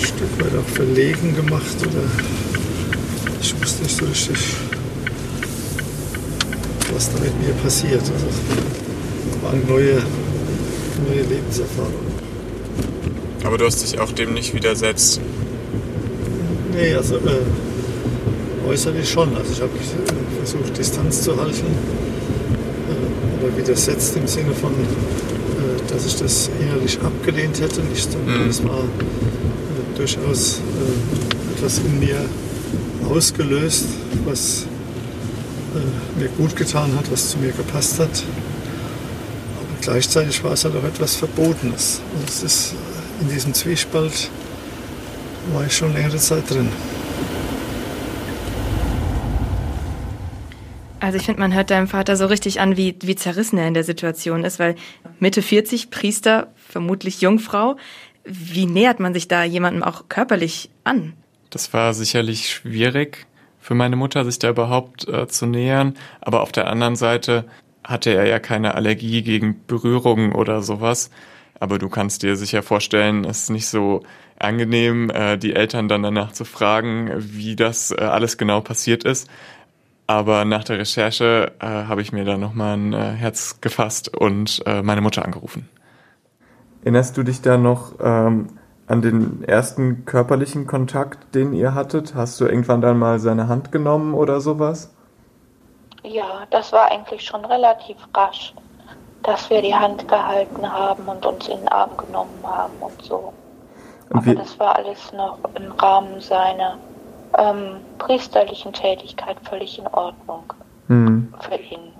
Stück 0.00 0.32
weit 0.40 0.56
auch 0.58 0.68
verlegen 0.74 1.34
gemacht 1.36 1.76
oder 1.80 2.02
ich 3.40 3.54
wusste 3.60 3.82
nicht 3.82 3.96
so 3.96 4.04
richtig, 4.06 4.36
was 6.94 7.10
da 7.12 7.20
mit 7.20 7.40
mir 7.40 7.54
passiert. 7.62 8.00
Also, 8.02 8.26
war 9.42 9.52
eine 9.52 9.64
neue, 9.64 10.02
neue 11.08 11.22
Lebenserfahrung. 11.28 11.94
Aber 13.44 13.56
du 13.58 13.64
hast 13.64 13.82
dich 13.82 13.98
auch 13.98 14.12
dem 14.12 14.34
nicht 14.34 14.54
widersetzt? 14.54 15.20
Nee, 16.74 16.94
also 16.94 17.16
äh, 17.16 18.68
äußerlich 18.68 19.08
schon. 19.08 19.34
Also 19.36 19.52
ich 19.52 19.60
habe 19.60 19.72
äh, 19.72 20.44
versucht, 20.44 20.76
Distanz 20.76 21.22
zu 21.22 21.36
halten. 21.36 21.64
Äh, 22.88 23.44
aber 23.44 23.56
widersetzt 23.56 24.16
im 24.16 24.26
Sinne 24.26 24.52
von, 24.52 24.72
äh, 24.72 25.92
dass 25.92 26.04
ich 26.06 26.16
das 26.16 26.50
innerlich 26.60 26.98
abgelehnt 27.00 27.58
hätte. 27.60 27.80
Nicht, 27.82 28.12
sondern 28.12 28.44
Mhm. 28.44 28.50
es 28.50 28.62
war 28.62 28.84
durchaus 30.00 30.60
äh, 30.60 31.52
etwas 31.56 31.78
in 31.78 32.00
mir 32.00 32.16
ausgelöst, 33.06 33.84
was 34.24 34.66
äh, 35.74 36.18
mir 36.20 36.28
gut 36.38 36.56
getan 36.56 36.96
hat, 36.96 37.10
was 37.12 37.30
zu 37.30 37.38
mir 37.38 37.52
gepasst 37.52 37.98
hat. 37.98 38.08
Aber 39.58 39.82
gleichzeitig 39.82 40.42
war 40.42 40.52
es 40.52 40.64
halt 40.64 40.74
auch 40.76 40.84
etwas 40.84 41.16
Verbotenes. 41.16 42.00
Und 42.14 42.28
es 42.28 42.42
ist 42.42 42.72
äh, 42.72 43.24
in 43.24 43.28
diesem 43.28 43.52
Zwiespalt 43.52 44.30
war 45.52 45.66
ich 45.66 45.76
schon 45.76 45.92
längere 45.92 46.16
Zeit 46.16 46.48
drin. 46.48 46.70
Also 51.00 51.16
ich 51.16 51.24
finde, 51.24 51.40
man 51.40 51.54
hört 51.54 51.70
deinem 51.70 51.88
Vater 51.88 52.16
so 52.16 52.26
richtig 52.26 52.60
an, 52.60 52.76
wie, 52.76 52.96
wie 53.02 53.16
zerrissen 53.16 53.58
er 53.58 53.68
in 53.68 53.74
der 53.74 53.84
Situation 53.84 54.44
ist, 54.44 54.58
weil 54.58 54.76
Mitte 55.18 55.42
40, 55.42 55.90
Priester, 55.90 56.52
vermutlich 56.56 57.20
Jungfrau, 57.20 57.76
wie 58.30 58.66
nähert 58.66 59.00
man 59.00 59.14
sich 59.14 59.28
da 59.28 59.44
jemandem 59.44 59.82
auch 59.82 60.08
körperlich 60.08 60.70
an? 60.84 61.14
Das 61.50 61.72
war 61.72 61.94
sicherlich 61.94 62.50
schwierig 62.50 63.26
für 63.60 63.74
meine 63.74 63.96
Mutter, 63.96 64.24
sich 64.24 64.38
da 64.38 64.50
überhaupt 64.50 65.08
äh, 65.08 65.26
zu 65.26 65.46
nähern. 65.46 65.94
Aber 66.20 66.42
auf 66.42 66.52
der 66.52 66.68
anderen 66.68 66.96
Seite 66.96 67.44
hatte 67.84 68.14
er 68.14 68.26
ja 68.26 68.38
keine 68.38 68.74
Allergie 68.74 69.22
gegen 69.22 69.60
Berührungen 69.66 70.32
oder 70.32 70.62
sowas. 70.62 71.10
Aber 71.58 71.78
du 71.78 71.88
kannst 71.88 72.22
dir 72.22 72.36
sicher 72.36 72.62
vorstellen, 72.62 73.24
es 73.24 73.42
ist 73.42 73.50
nicht 73.50 73.66
so 73.66 74.02
angenehm, 74.38 75.10
äh, 75.10 75.36
die 75.36 75.54
Eltern 75.54 75.88
dann 75.88 76.02
danach 76.02 76.32
zu 76.32 76.44
fragen, 76.44 77.10
wie 77.18 77.56
das 77.56 77.90
äh, 77.90 77.96
alles 78.00 78.38
genau 78.38 78.60
passiert 78.60 79.04
ist. 79.04 79.28
Aber 80.06 80.44
nach 80.44 80.64
der 80.64 80.78
Recherche 80.78 81.52
äh, 81.60 81.66
habe 81.66 82.02
ich 82.02 82.12
mir 82.12 82.24
da 82.24 82.36
nochmal 82.36 82.76
ein 82.76 82.92
äh, 82.92 83.12
Herz 83.12 83.60
gefasst 83.60 84.08
und 84.08 84.62
äh, 84.66 84.82
meine 84.82 85.02
Mutter 85.02 85.24
angerufen. 85.24 85.68
Erinnerst 86.82 87.16
du 87.16 87.22
dich 87.22 87.42
da 87.42 87.58
noch 87.58 87.92
ähm, 88.02 88.48
an 88.86 89.02
den 89.02 89.44
ersten 89.44 90.04
körperlichen 90.04 90.66
Kontakt, 90.66 91.34
den 91.34 91.52
ihr 91.52 91.74
hattet? 91.74 92.14
Hast 92.14 92.40
du 92.40 92.46
irgendwann 92.46 92.80
dann 92.80 92.98
mal 92.98 93.18
seine 93.18 93.48
Hand 93.48 93.70
genommen 93.70 94.14
oder 94.14 94.40
sowas? 94.40 94.92
Ja, 96.02 96.46
das 96.50 96.72
war 96.72 96.90
eigentlich 96.90 97.22
schon 97.22 97.44
relativ 97.44 97.96
rasch, 98.14 98.54
dass 99.22 99.50
wir 99.50 99.60
die 99.60 99.74
Hand 99.74 100.08
gehalten 100.08 100.70
haben 100.70 101.04
und 101.04 101.24
uns 101.26 101.48
in 101.48 101.58
den 101.58 101.68
Arm 101.68 101.90
genommen 101.98 102.40
haben 102.42 102.72
und 102.80 103.02
so. 103.02 103.32
Und 104.08 104.26
Aber 104.26 104.34
das 104.34 104.58
war 104.58 104.76
alles 104.76 105.12
noch 105.12 105.38
im 105.54 105.70
Rahmen 105.72 106.20
seiner 106.20 106.78
ähm, 107.38 107.76
priesterlichen 107.98 108.72
Tätigkeit 108.72 109.36
völlig 109.48 109.78
in 109.78 109.86
Ordnung 109.88 110.52
hm. 110.88 111.32
für 111.40 111.56
ihn. 111.56 111.92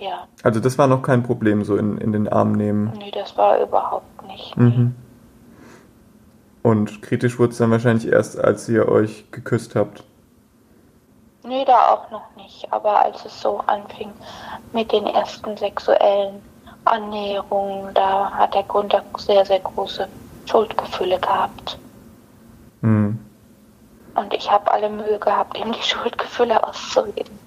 Ja, 0.00 0.28
Also 0.44 0.60
das 0.60 0.78
war 0.78 0.86
noch 0.86 1.02
kein 1.02 1.22
Problem, 1.24 1.64
so 1.64 1.76
in, 1.76 1.98
in 1.98 2.12
den 2.12 2.28
Arm 2.28 2.52
nehmen. 2.52 2.92
nee, 2.98 3.10
das 3.10 3.36
war 3.36 3.60
überhaupt 3.60 4.26
nicht. 4.26 4.56
Mhm. 4.56 4.94
Und 6.62 7.02
kritisch 7.02 7.38
wurde 7.38 7.52
es 7.52 7.58
dann 7.58 7.70
wahrscheinlich 7.70 8.06
erst, 8.06 8.38
als 8.38 8.68
ihr 8.68 8.88
euch 8.88 9.30
geküsst 9.32 9.74
habt. 9.74 10.04
Nee, 11.44 11.64
da 11.64 11.78
auch 11.92 12.10
noch 12.10 12.36
nicht. 12.36 12.70
Aber 12.72 13.04
als 13.04 13.24
es 13.24 13.40
so 13.40 13.58
anfing 13.66 14.12
mit 14.72 14.92
den 14.92 15.06
ersten 15.06 15.56
sexuellen 15.56 16.42
Annäherungen, 16.84 17.92
da 17.94 18.30
hat 18.30 18.54
der 18.54 18.64
Gunther 18.64 19.02
sehr, 19.16 19.44
sehr 19.46 19.60
große 19.60 20.06
Schuldgefühle 20.46 21.18
gehabt. 21.18 21.78
Hm. 22.82 23.18
Und 24.14 24.34
ich 24.34 24.50
habe 24.50 24.70
alle 24.70 24.90
Mühe 24.90 25.18
gehabt, 25.18 25.56
ihm 25.58 25.72
die 25.72 25.82
Schuldgefühle 25.82 26.62
auszureden. 26.62 27.38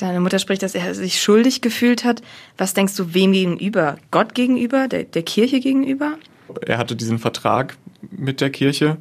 Deine 0.00 0.20
Mutter 0.20 0.38
spricht, 0.38 0.62
dass 0.62 0.74
er 0.74 0.94
sich 0.94 1.20
schuldig 1.20 1.60
gefühlt 1.60 2.04
hat. 2.04 2.22
Was 2.56 2.72
denkst 2.72 2.96
du, 2.96 3.12
wem 3.12 3.32
gegenüber? 3.32 3.98
Gott 4.10 4.34
gegenüber? 4.34 4.88
Der, 4.88 5.04
der 5.04 5.22
Kirche 5.22 5.60
gegenüber? 5.60 6.14
Er 6.62 6.78
hatte 6.78 6.96
diesen 6.96 7.18
Vertrag 7.18 7.76
mit 8.10 8.40
der 8.40 8.48
Kirche 8.48 8.96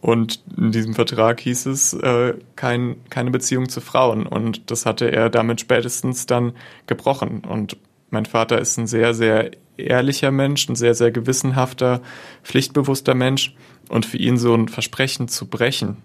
und 0.00 0.40
in 0.56 0.70
diesem 0.70 0.94
Vertrag 0.94 1.40
hieß 1.40 1.66
es 1.66 1.94
äh, 1.94 2.34
kein, 2.54 2.96
keine 3.10 3.32
Beziehung 3.32 3.68
zu 3.68 3.80
Frauen 3.80 4.24
und 4.24 4.70
das 4.70 4.86
hatte 4.86 5.10
er 5.10 5.30
damit 5.30 5.60
spätestens 5.60 6.26
dann 6.26 6.52
gebrochen 6.86 7.42
und 7.44 7.76
mein 8.10 8.24
Vater 8.24 8.58
ist 8.58 8.78
ein 8.78 8.86
sehr, 8.86 9.14
sehr 9.14 9.50
ehrlicher 9.76 10.30
Mensch, 10.30 10.68
ein 10.68 10.76
sehr, 10.76 10.94
sehr 10.94 11.10
gewissenhafter, 11.10 12.00
pflichtbewusster 12.44 13.14
Mensch 13.14 13.54
und 13.88 14.06
für 14.06 14.16
ihn 14.16 14.38
so 14.38 14.54
ein 14.54 14.68
Versprechen 14.68 15.26
zu 15.26 15.46
brechen 15.46 15.96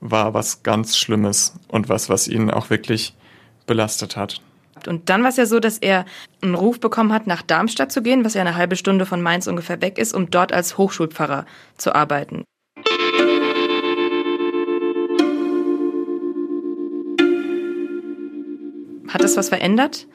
war 0.00 0.32
was 0.32 0.62
ganz 0.62 0.96
Schlimmes 0.96 1.54
und 1.68 1.90
was, 1.90 2.08
was 2.08 2.26
ihn 2.26 2.50
auch 2.50 2.70
wirklich 2.70 3.14
belastet 3.70 4.16
hat. 4.16 4.40
Und 4.88 5.08
dann 5.10 5.22
war 5.22 5.28
es 5.28 5.36
ja 5.36 5.46
so, 5.46 5.60
dass 5.60 5.78
er 5.78 6.04
einen 6.42 6.56
Ruf 6.56 6.80
bekommen 6.80 7.12
hat, 7.12 7.28
nach 7.28 7.42
Darmstadt 7.42 7.92
zu 7.92 8.02
gehen, 8.02 8.24
was 8.24 8.34
ja 8.34 8.40
eine 8.40 8.56
halbe 8.56 8.74
Stunde 8.74 9.06
von 9.06 9.22
Mainz 9.22 9.46
ungefähr 9.46 9.80
weg 9.80 9.96
ist, 9.96 10.12
um 10.12 10.28
dort 10.28 10.52
als 10.52 10.76
Hochschulpfarrer 10.76 11.46
zu 11.76 11.94
arbeiten. 11.94 12.42
Hat 19.06 19.22
das 19.22 19.36
was 19.36 19.50
verändert? 19.50 20.08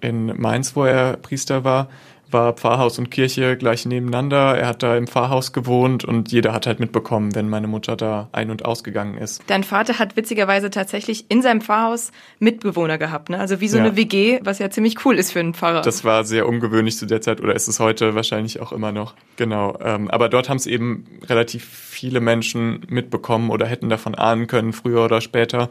in 0.00 0.32
Mainz, 0.40 0.76
wo 0.76 0.84
er 0.84 1.16
Priester 1.16 1.64
war, 1.64 1.88
war 2.30 2.52
Pfarrhaus 2.54 2.98
und 2.98 3.10
Kirche 3.10 3.56
gleich 3.56 3.86
nebeneinander. 3.86 4.56
Er 4.58 4.66
hat 4.68 4.82
da 4.82 4.96
im 4.96 5.06
Pfarrhaus 5.06 5.52
gewohnt 5.52 6.04
und 6.04 6.32
jeder 6.32 6.52
hat 6.52 6.66
halt 6.66 6.80
mitbekommen, 6.80 7.34
wenn 7.34 7.48
meine 7.48 7.66
Mutter 7.66 7.96
da 7.96 8.28
ein- 8.32 8.50
und 8.50 8.64
ausgegangen 8.64 9.16
ist. 9.16 9.42
Dein 9.46 9.64
Vater 9.64 9.98
hat 9.98 10.16
witzigerweise 10.16 10.70
tatsächlich 10.70 11.26
in 11.30 11.42
seinem 11.42 11.60
Pfarrhaus 11.60 12.10
Mitbewohner 12.38 12.98
gehabt, 12.98 13.30
ne? 13.30 13.38
Also 13.38 13.60
wie 13.60 13.68
so 13.68 13.78
Ja. 13.78 13.84
eine 13.84 13.96
WG, 13.96 14.40
was 14.42 14.58
ja 14.58 14.70
ziemlich 14.70 15.04
cool 15.04 15.18
ist 15.18 15.32
für 15.32 15.40
einen 15.40 15.54
Pfarrer. 15.54 15.82
Das 15.82 16.04
war 16.04 16.24
sehr 16.24 16.48
ungewöhnlich 16.48 16.96
zu 16.96 17.06
der 17.06 17.20
Zeit 17.20 17.40
oder 17.40 17.54
ist 17.54 17.68
es 17.68 17.80
heute 17.80 18.14
wahrscheinlich 18.14 18.60
auch 18.60 18.72
immer 18.72 18.92
noch. 18.92 19.14
Genau. 19.36 19.78
Ähm, 19.82 20.10
aber 20.10 20.28
dort 20.28 20.48
haben 20.48 20.56
es 20.56 20.66
eben 20.66 21.04
relativ 21.28 21.64
viele 21.64 22.20
Menschen 22.20 22.80
mitbekommen 22.88 23.50
oder 23.50 23.66
hätten 23.66 23.88
davon 23.88 24.14
ahnen 24.14 24.46
können, 24.46 24.72
früher 24.72 25.04
oder 25.04 25.20
später. 25.20 25.70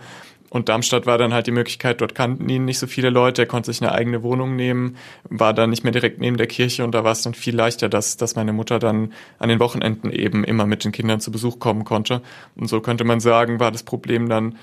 Und 0.56 0.70
Darmstadt 0.70 1.06
war 1.06 1.18
dann 1.18 1.34
halt 1.34 1.48
die 1.48 1.52
Möglichkeit, 1.52 2.00
dort 2.00 2.16
kannten 2.16 2.48
ihn 2.48 2.64
nicht 2.64 2.80
so 2.80 2.88
viele 2.88 3.10
Leute, 3.10 3.42
er 3.42 3.46
konnte 3.46 3.74
sich 3.74 3.82
eine 3.82 3.92
eigene 3.92 4.24
Wohnung 4.24 4.56
nehmen, 4.56 4.96
war 5.26 5.54
dann 5.54 5.70
nicht 5.70 5.84
mehr 5.84 5.92
direkt 5.92 6.22
neben 6.22 6.38
der 6.38 6.48
Kirche 6.48 6.86
und 6.86 6.96
da 6.96 7.04
war 7.04 7.12
es 7.12 7.24
dann 7.24 7.34
viel 7.34 7.54
leichter, 7.54 7.90
dass, 7.90 8.16
dass 8.16 8.38
meine 8.38 8.54
Mutter 8.54 8.80
dann 8.80 9.12
an 9.38 9.50
den 9.50 9.60
Wochenenden 9.60 10.12
eben 10.12 10.46
immer 10.46 10.66
mit 10.66 10.86
den 10.86 10.94
Kindern 10.94 11.20
zu 11.20 11.30
Besuch 11.30 11.60
kommen 11.60 11.84
konnte. 11.84 12.22
Und 12.56 12.70
so 12.70 12.80
könnte 12.80 13.04
man 13.04 13.20
sagen, 13.20 13.60
war 13.60 13.74
das 13.74 13.84
Problem 13.84 14.30
dann 14.30 14.56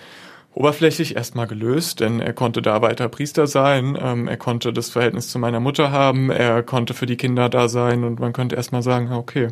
oberflächlich 0.54 1.14
erstmal 1.14 1.46
gelöst, 1.46 2.00
denn 2.00 2.20
er 2.20 2.32
konnte 2.32 2.62
da 2.62 2.80
weiter 2.80 3.10
Priester 3.10 3.46
sein, 3.46 3.98
ähm, 4.00 4.28
er 4.28 4.38
konnte 4.38 4.72
das 4.72 4.88
Verhältnis 4.88 5.28
zu 5.28 5.38
meiner 5.38 5.60
Mutter 5.60 5.90
haben, 5.92 6.30
er 6.30 6.62
konnte 6.62 6.94
für 6.94 7.04
die 7.04 7.18
Kinder 7.18 7.50
da 7.50 7.68
sein 7.68 8.04
und 8.04 8.18
man 8.18 8.32
könnte 8.32 8.56
erstmal 8.56 8.82
sagen, 8.82 9.12
okay, 9.12 9.48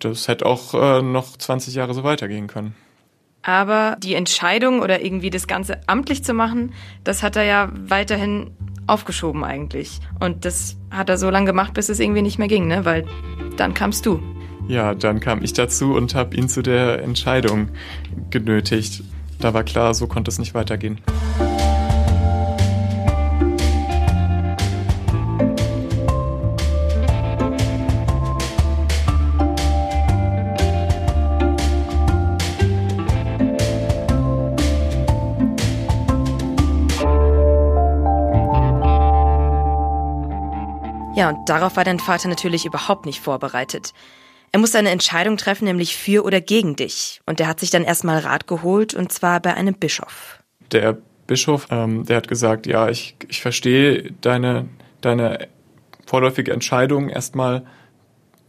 das 0.00 0.26
hätte 0.26 0.44
auch 0.44 0.74
äh, 0.74 1.02
noch 1.02 1.36
20 1.36 1.72
Jahre 1.72 1.94
so 1.94 2.02
weitergehen 2.02 2.48
können. 2.48 2.74
Aber 3.44 3.96
die 4.02 4.14
Entscheidung 4.14 4.80
oder 4.80 5.04
irgendwie 5.04 5.28
das 5.28 5.46
Ganze 5.46 5.80
amtlich 5.86 6.24
zu 6.24 6.32
machen, 6.32 6.72
das 7.04 7.22
hat 7.22 7.36
er 7.36 7.44
ja 7.44 7.70
weiterhin 7.74 8.52
aufgeschoben 8.86 9.44
eigentlich. 9.44 10.00
Und 10.18 10.46
das 10.46 10.76
hat 10.90 11.10
er 11.10 11.18
so 11.18 11.28
lange 11.28 11.46
gemacht, 11.46 11.74
bis 11.74 11.90
es 11.90 12.00
irgendwie 12.00 12.22
nicht 12.22 12.38
mehr 12.38 12.48
ging, 12.48 12.66
ne? 12.66 12.86
Weil 12.86 13.04
dann 13.58 13.74
kamst 13.74 14.06
du. 14.06 14.20
Ja, 14.66 14.94
dann 14.94 15.20
kam 15.20 15.42
ich 15.42 15.52
dazu 15.52 15.94
und 15.94 16.14
habe 16.14 16.34
ihn 16.36 16.48
zu 16.48 16.62
der 16.62 17.02
Entscheidung 17.02 17.68
genötigt. 18.30 19.04
Da 19.40 19.52
war 19.52 19.62
klar, 19.62 19.92
so 19.92 20.06
konnte 20.06 20.30
es 20.30 20.38
nicht 20.38 20.54
weitergehen. 20.54 21.00
Und 41.28 41.48
darauf 41.48 41.76
war 41.76 41.84
dein 41.84 42.00
Vater 42.00 42.28
natürlich 42.28 42.66
überhaupt 42.66 43.06
nicht 43.06 43.20
vorbereitet. 43.20 43.92
Er 44.52 44.60
musste 44.60 44.78
eine 44.78 44.90
Entscheidung 44.90 45.36
treffen, 45.36 45.64
nämlich 45.64 45.96
für 45.96 46.24
oder 46.24 46.40
gegen 46.40 46.76
dich. 46.76 47.20
Und 47.26 47.40
er 47.40 47.48
hat 47.48 47.58
sich 47.58 47.70
dann 47.70 47.82
erstmal 47.82 48.20
Rat 48.20 48.46
geholt, 48.46 48.94
und 48.94 49.12
zwar 49.12 49.40
bei 49.40 49.54
einem 49.54 49.74
Bischof. 49.74 50.42
Der 50.70 50.96
Bischof, 51.26 51.66
ähm, 51.70 52.06
der 52.06 52.18
hat 52.18 52.28
gesagt, 52.28 52.66
ja, 52.66 52.88
ich, 52.88 53.16
ich 53.28 53.42
verstehe 53.42 54.12
deine, 54.20 54.68
deine 55.00 55.48
vorläufige 56.06 56.52
Entscheidung, 56.52 57.08
erstmal 57.08 57.64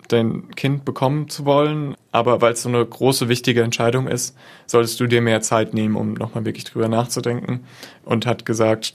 dein 0.07 0.51
Kind 0.51 0.85
bekommen 0.85 1.29
zu 1.29 1.45
wollen, 1.45 1.95
aber 2.11 2.41
weil 2.41 2.53
es 2.53 2.61
so 2.61 2.69
eine 2.69 2.85
große, 2.85 3.27
wichtige 3.27 3.63
Entscheidung 3.63 4.07
ist, 4.07 4.37
solltest 4.67 4.99
du 4.99 5.07
dir 5.07 5.21
mehr 5.21 5.41
Zeit 5.41 5.73
nehmen, 5.73 5.95
um 5.95 6.13
nochmal 6.13 6.45
wirklich 6.45 6.65
drüber 6.65 6.87
nachzudenken. 6.87 7.65
Und 8.03 8.25
hat 8.25 8.45
gesagt, 8.45 8.93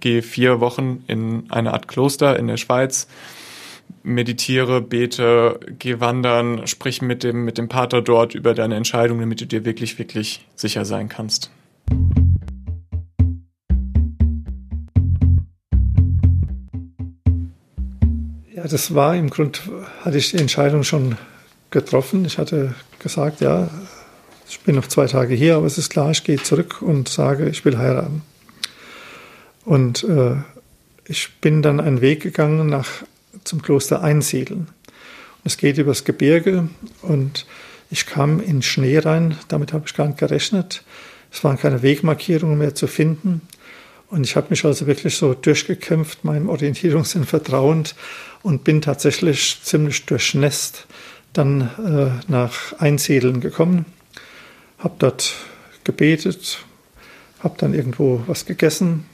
geh 0.00 0.22
vier 0.22 0.60
Wochen 0.60 1.04
in 1.06 1.21
eine 1.48 1.72
Art 1.72 1.88
Kloster 1.88 2.38
in 2.38 2.46
der 2.46 2.56
Schweiz, 2.56 3.06
meditiere, 4.02 4.80
bete, 4.80 5.60
geh 5.78 6.00
wandern, 6.00 6.66
sprich 6.66 7.02
mit 7.02 7.22
dem, 7.22 7.44
mit 7.44 7.58
dem 7.58 7.68
Pater 7.68 8.02
dort 8.02 8.34
über 8.34 8.54
deine 8.54 8.76
Entscheidung, 8.76 9.20
damit 9.20 9.40
du 9.40 9.46
dir 9.46 9.64
wirklich, 9.64 9.98
wirklich 9.98 10.46
sicher 10.54 10.84
sein 10.84 11.08
kannst. 11.08 11.50
Ja, 18.54 18.68
das 18.68 18.94
war 18.94 19.16
im 19.16 19.30
Grund, 19.30 19.62
hatte 20.04 20.18
ich 20.18 20.30
die 20.30 20.38
Entscheidung 20.38 20.84
schon 20.84 21.16
getroffen. 21.70 22.24
Ich 22.24 22.38
hatte 22.38 22.74
gesagt, 23.00 23.40
ja, 23.40 23.68
ich 24.48 24.60
bin 24.60 24.76
noch 24.76 24.86
zwei 24.86 25.06
Tage 25.06 25.34
hier, 25.34 25.56
aber 25.56 25.66
es 25.66 25.78
ist 25.78 25.90
klar, 25.90 26.10
ich 26.10 26.24
gehe 26.24 26.40
zurück 26.40 26.82
und 26.82 27.08
sage, 27.08 27.48
ich 27.48 27.64
will 27.64 27.78
heiraten. 27.78 28.22
Und 29.64 30.04
äh, 30.04 30.36
ich 31.12 31.30
bin 31.40 31.62
dann 31.62 31.78
einen 31.78 32.00
Weg 32.00 32.22
gegangen 32.22 32.66
nach, 32.66 32.88
zum 33.44 33.62
Kloster 33.62 34.02
Einsiedeln. 34.02 34.68
Es 35.44 35.56
geht 35.56 35.78
übers 35.78 36.04
Gebirge 36.04 36.68
und 37.02 37.46
ich 37.90 38.06
kam 38.06 38.40
in 38.40 38.62
Schnee 38.62 38.98
rein, 38.98 39.36
damit 39.48 39.72
habe 39.72 39.84
ich 39.86 39.94
gar 39.94 40.06
nicht 40.06 40.18
gerechnet. 40.18 40.82
Es 41.30 41.44
waren 41.44 41.58
keine 41.58 41.82
Wegmarkierungen 41.82 42.58
mehr 42.58 42.74
zu 42.74 42.86
finden. 42.86 43.42
Und 44.08 44.24
ich 44.24 44.36
habe 44.36 44.48
mich 44.50 44.64
also 44.64 44.86
wirklich 44.86 45.16
so 45.16 45.34
durchgekämpft, 45.34 46.24
meinem 46.24 46.48
Orientierungssinn 46.48 47.24
vertrauend 47.24 47.94
und 48.42 48.64
bin 48.64 48.80
tatsächlich 48.80 49.60
ziemlich 49.62 50.06
durchnässt 50.06 50.86
dann 51.32 51.70
äh, 51.78 52.30
nach 52.30 52.78
Einsiedeln 52.78 53.40
gekommen 53.40 53.86
habe 54.82 54.94
dort 54.98 55.34
gebetet, 55.84 56.58
habe 57.40 57.54
dann 57.58 57.74
irgendwo 57.74 58.22
was 58.26 58.46
gegessen 58.46 59.06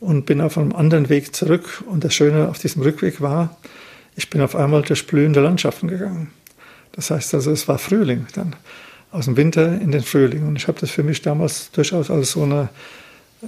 und 0.00 0.26
bin 0.26 0.40
auf 0.40 0.58
einem 0.58 0.74
anderen 0.74 1.08
Weg 1.08 1.34
zurück. 1.34 1.82
Und 1.86 2.04
das 2.04 2.14
Schöne 2.14 2.48
auf 2.48 2.58
diesem 2.58 2.82
Rückweg 2.82 3.20
war, 3.20 3.56
ich 4.14 4.30
bin 4.30 4.40
auf 4.40 4.56
einmal 4.56 4.82
durch 4.82 5.06
blühende 5.06 5.40
Landschaften 5.40 5.88
gegangen. 5.88 6.30
Das 6.92 7.10
heißt 7.10 7.34
also, 7.34 7.50
es 7.50 7.68
war 7.68 7.78
Frühling 7.78 8.26
dann, 8.34 8.56
aus 9.10 9.26
dem 9.26 9.36
Winter 9.36 9.80
in 9.80 9.92
den 9.92 10.02
Frühling. 10.02 10.46
Und 10.46 10.56
ich 10.56 10.68
habe 10.68 10.80
das 10.80 10.90
für 10.90 11.02
mich 11.02 11.22
damals 11.22 11.70
durchaus 11.70 12.10
als 12.10 12.32
so 12.32 12.42
eine, 12.42 12.70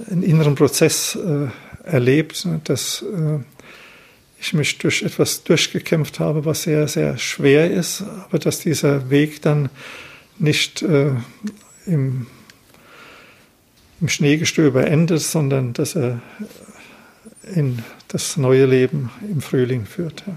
einen 0.09 0.23
inneren 0.23 0.55
Prozess 0.55 1.15
äh, 1.15 1.47
erlebt, 1.89 2.47
dass 2.65 3.03
äh, 3.03 3.39
ich 4.39 4.53
mich 4.53 4.77
durch 4.77 5.01
etwas 5.01 5.43
durchgekämpft 5.43 6.19
habe, 6.19 6.45
was 6.45 6.63
sehr, 6.63 6.87
sehr 6.87 7.17
schwer 7.17 7.69
ist, 7.69 8.03
aber 8.27 8.39
dass 8.39 8.59
dieser 8.59 9.09
Weg 9.09 9.41
dann 9.41 9.69
nicht 10.37 10.81
äh, 10.81 11.11
im, 11.85 12.27
im 14.01 14.09
Schneegestöber 14.09 14.87
endet, 14.87 15.21
sondern 15.21 15.73
dass 15.73 15.95
er 15.95 16.21
in 17.55 17.79
das 18.07 18.37
neue 18.37 18.65
Leben 18.65 19.11
im 19.21 19.41
Frühling 19.41 19.85
führt. 19.85 20.23
Ja. 20.27 20.35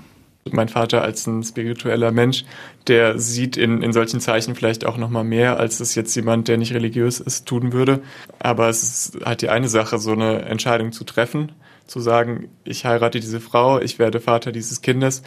Mein 0.51 0.69
Vater 0.69 1.03
als 1.03 1.27
ein 1.29 1.45
spiritueller 1.45 2.11
Mensch, 2.11 2.45
der 2.89 3.19
sieht 3.19 3.57
in, 3.57 3.81
in 3.81 3.93
solchen 3.93 4.21
Zeichen 4.21 4.57
vielleicht 4.57 4.85
auch 4.85 4.97
noch 4.97 5.09
mal 5.09 5.23
mehr, 5.23 5.61
als 5.61 5.79
es 5.79 5.95
jetzt 5.95 6.15
jemand, 6.17 6.49
der 6.49 6.57
nicht 6.57 6.75
religiös 6.75 7.21
ist, 7.21 7.47
tun 7.47 7.73
würde. 7.73 8.01
Aber 8.41 8.69
es 8.69 8.83
ist 8.83 9.25
halt 9.25 9.43
die 9.43 9.51
eine 9.51 9.69
Sache, 9.69 9.99
so 9.99 10.13
eine 10.13 10.43
Entscheidung 10.43 10.91
zu 10.91 11.05
treffen, 11.05 11.53
zu 11.87 12.01
sagen, 12.01 12.49
ich 12.65 12.85
heirate 12.85 13.21
diese 13.21 13.41
Frau, 13.41 13.81
ich 13.81 14.01
werde 14.01 14.19
Vater 14.19 14.51
dieses 14.51 14.83
Kindes 14.83 15.23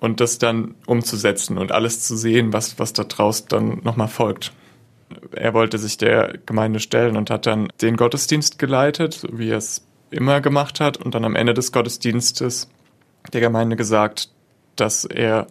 und 0.00 0.20
das 0.20 0.38
dann 0.38 0.74
umzusetzen 0.86 1.58
und 1.58 1.70
alles 1.70 2.00
zu 2.00 2.16
sehen, 2.16 2.54
was, 2.54 2.78
was 2.78 2.94
da 2.94 3.04
draus 3.04 3.46
dann 3.46 3.80
nochmal 3.84 4.08
folgt. 4.08 4.52
Er 5.32 5.54
wollte 5.54 5.78
sich 5.78 5.96
der 5.96 6.38
Gemeinde 6.46 6.80
stellen 6.80 7.16
und 7.16 7.30
hat 7.30 7.46
dann 7.46 7.68
den 7.82 7.96
Gottesdienst 7.96 8.58
geleitet, 8.58 9.22
wie 9.32 9.50
er 9.50 9.58
es 9.58 9.86
immer 10.10 10.40
gemacht 10.40 10.80
hat, 10.80 10.96
und 10.96 11.14
dann 11.14 11.24
am 11.24 11.36
Ende 11.36 11.54
des 11.54 11.72
Gottesdienstes 11.72 12.68
der 13.32 13.40
Gemeinde 13.40 13.76
gesagt, 13.76 14.30
dass 14.76 15.04
er 15.04 15.46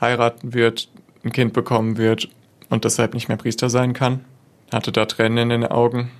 heiraten 0.00 0.54
wird, 0.54 0.88
ein 1.24 1.32
Kind 1.32 1.52
bekommen 1.52 1.96
wird 1.96 2.28
und 2.68 2.84
deshalb 2.84 3.14
nicht 3.14 3.28
mehr 3.28 3.36
Priester 3.36 3.70
sein 3.70 3.92
kann. 3.92 4.24
Hatte 4.72 4.92
da 4.92 5.06
Tränen 5.06 5.38
in 5.38 5.60
den 5.60 5.70
Augen 5.70 6.10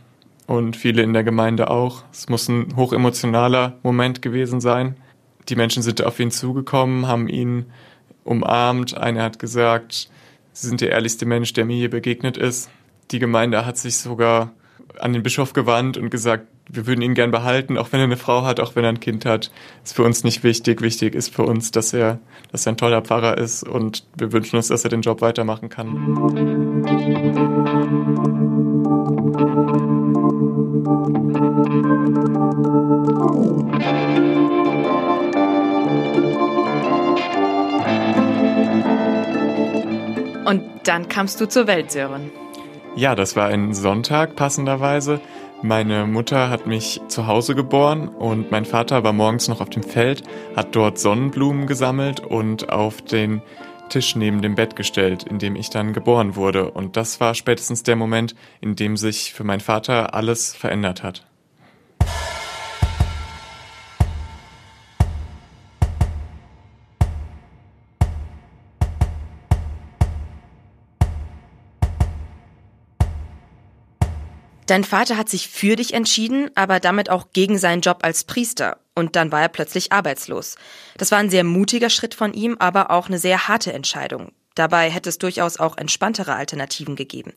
und 0.47 0.77
viele 0.77 1.03
in 1.03 1.13
der 1.13 1.25
Gemeinde 1.25 1.71
auch. 1.71 2.05
Es 2.13 2.29
muss 2.29 2.49
ein 2.49 2.77
hochemotionaler 2.77 3.79
Moment 3.83 4.23
gewesen 4.23 4.61
sein 4.61 4.97
die 5.49 5.57
Menschen 5.57 5.83
sind 5.83 6.03
auf 6.05 6.19
ihn 6.21 6.31
zugekommen, 6.31 7.07
haben 7.07 7.29
ihn 7.29 7.67
umarmt. 8.25 8.97
Einer 8.97 9.25
hat 9.25 9.39
gesagt, 9.39 10.09
Sie 10.53 10.69
sind 10.69 10.81
der 10.81 10.91
ehrlichste 10.91 11.27
Mensch, 11.27 11.53
der 11.53 11.65
mir 11.65 11.77
hier 11.77 11.91
begegnet 11.91 12.37
ist. 12.37 12.71
Die 13.11 13.19
Gemeinde 13.19 13.65
hat 13.67 13.79
sich 13.79 13.97
sogar 13.97 14.53
an 14.99 15.13
den 15.13 15.23
Bischof 15.23 15.53
gewandt 15.53 15.97
und 15.97 16.11
gesagt, 16.11 16.47
wir 16.69 16.87
würden 16.87 17.03
ihn 17.03 17.15
gern 17.15 17.31
behalten, 17.31 17.77
auch 17.77 17.93
wenn 17.93 18.01
er 18.01 18.05
eine 18.05 18.17
Frau 18.17 18.45
hat, 18.45 18.61
auch 18.61 18.77
wenn 18.77 18.85
er 18.85 18.91
ein 18.91 19.01
Kind 19.01 19.25
hat. 19.25 19.51
Ist 19.85 19.95
für 19.95 20.05
uns 20.05 20.25
nicht 20.25 20.45
wichtig. 20.45 20.81
Wichtig 20.81 21.15
ist 21.15 21.35
für 21.35 21.43
uns, 21.43 21.71
dass 21.71 21.93
er, 21.93 22.19
dass 22.51 22.67
er 22.67 22.73
ein 22.73 22.77
toller 22.77 23.03
Pfarrer 23.03 23.39
ist 23.39 23.63
und 23.63 24.05
wir 24.17 24.33
wünschen 24.33 24.57
uns, 24.57 24.69
dass 24.69 24.85
er 24.85 24.91
den 24.91 25.03
Job 25.03 25.21
weitermachen 25.21 25.69
kann. 25.69 26.62
Dann 40.85 41.09
kamst 41.09 41.41
du 41.41 41.49
zur 41.49 41.67
Welt, 41.67 41.91
Sören. 41.91 42.31
Ja, 42.95 43.15
das 43.15 43.37
war 43.37 43.49
ein 43.49 43.73
Sonntag 43.73 44.37
passenderweise. 44.37 45.21
Meine 45.63 46.07
Mutter 46.07 46.51
hat 46.51 46.67
mich 46.67 47.01
zu 47.09 47.27
Hause 47.27 47.55
geboren 47.55 48.09
und 48.09 48.51
mein 48.51 48.65
Vater 48.65 49.05
war 49.05 49.13
morgens 49.13 49.49
noch 49.49 49.61
auf 49.61 49.71
dem 49.71 49.85
Feld, 49.85 50.25
hat 50.57 50.75
dort 50.75 50.99
Sonnenblumen 50.99 51.67
gesammelt 51.67 52.21
und 52.21 52.71
auf 52.71 53.01
den 53.01 53.43
Tisch 53.89 54.17
neben 54.17 54.43
dem 54.43 54.55
Bett 54.55 54.75
gestellt, 54.75 55.23
in 55.23 55.39
dem 55.39 55.55
ich 55.55 55.71
dann 55.71 55.93
geboren 55.93 56.35
wurde. 56.35 56.71
Und 56.71 56.97
das 56.97 57.21
war 57.21 57.35
spätestens 57.35 57.83
der 57.83 57.95
Moment, 57.97 58.35
in 58.61 58.75
dem 58.75 58.97
sich 58.97 59.33
für 59.35 59.45
meinen 59.45 59.61
Vater 59.61 60.15
alles 60.15 60.55
verändert 60.55 61.03
hat. 61.03 61.25
Dein 74.73 74.85
Vater 74.85 75.19
hat 75.19 75.29
sich 75.29 75.49
für 75.49 75.77
dich 75.77 75.93
entschieden, 75.93 76.51
aber 76.55 76.81
damit 76.81 77.11
auch 77.11 77.27
gegen 77.35 77.59
seinen 77.59 77.83
Job 77.83 77.99
als 78.01 78.25
Priester. 78.25 78.79
Und 78.95 79.17
dann 79.17 79.31
war 79.31 79.43
er 79.43 79.51
plötzlich 79.51 79.93
arbeitslos. 79.93 80.57
Das 80.97 81.11
war 81.11 81.19
ein 81.19 81.29
sehr 81.29 81.45
mutiger 81.45 81.91
Schritt 81.91 82.15
von 82.15 82.33
ihm, 82.33 82.57
aber 82.59 82.91
auch 82.91 83.09
eine 83.09 83.19
sehr 83.19 83.49
harte 83.49 83.75
Entscheidung. 83.75 84.33
Dabei 84.55 84.89
hätte 84.89 85.11
es 85.11 85.19
durchaus 85.19 85.59
auch 85.59 85.77
entspanntere 85.77 86.37
Alternativen 86.37 86.97
gegeben. 86.97 87.35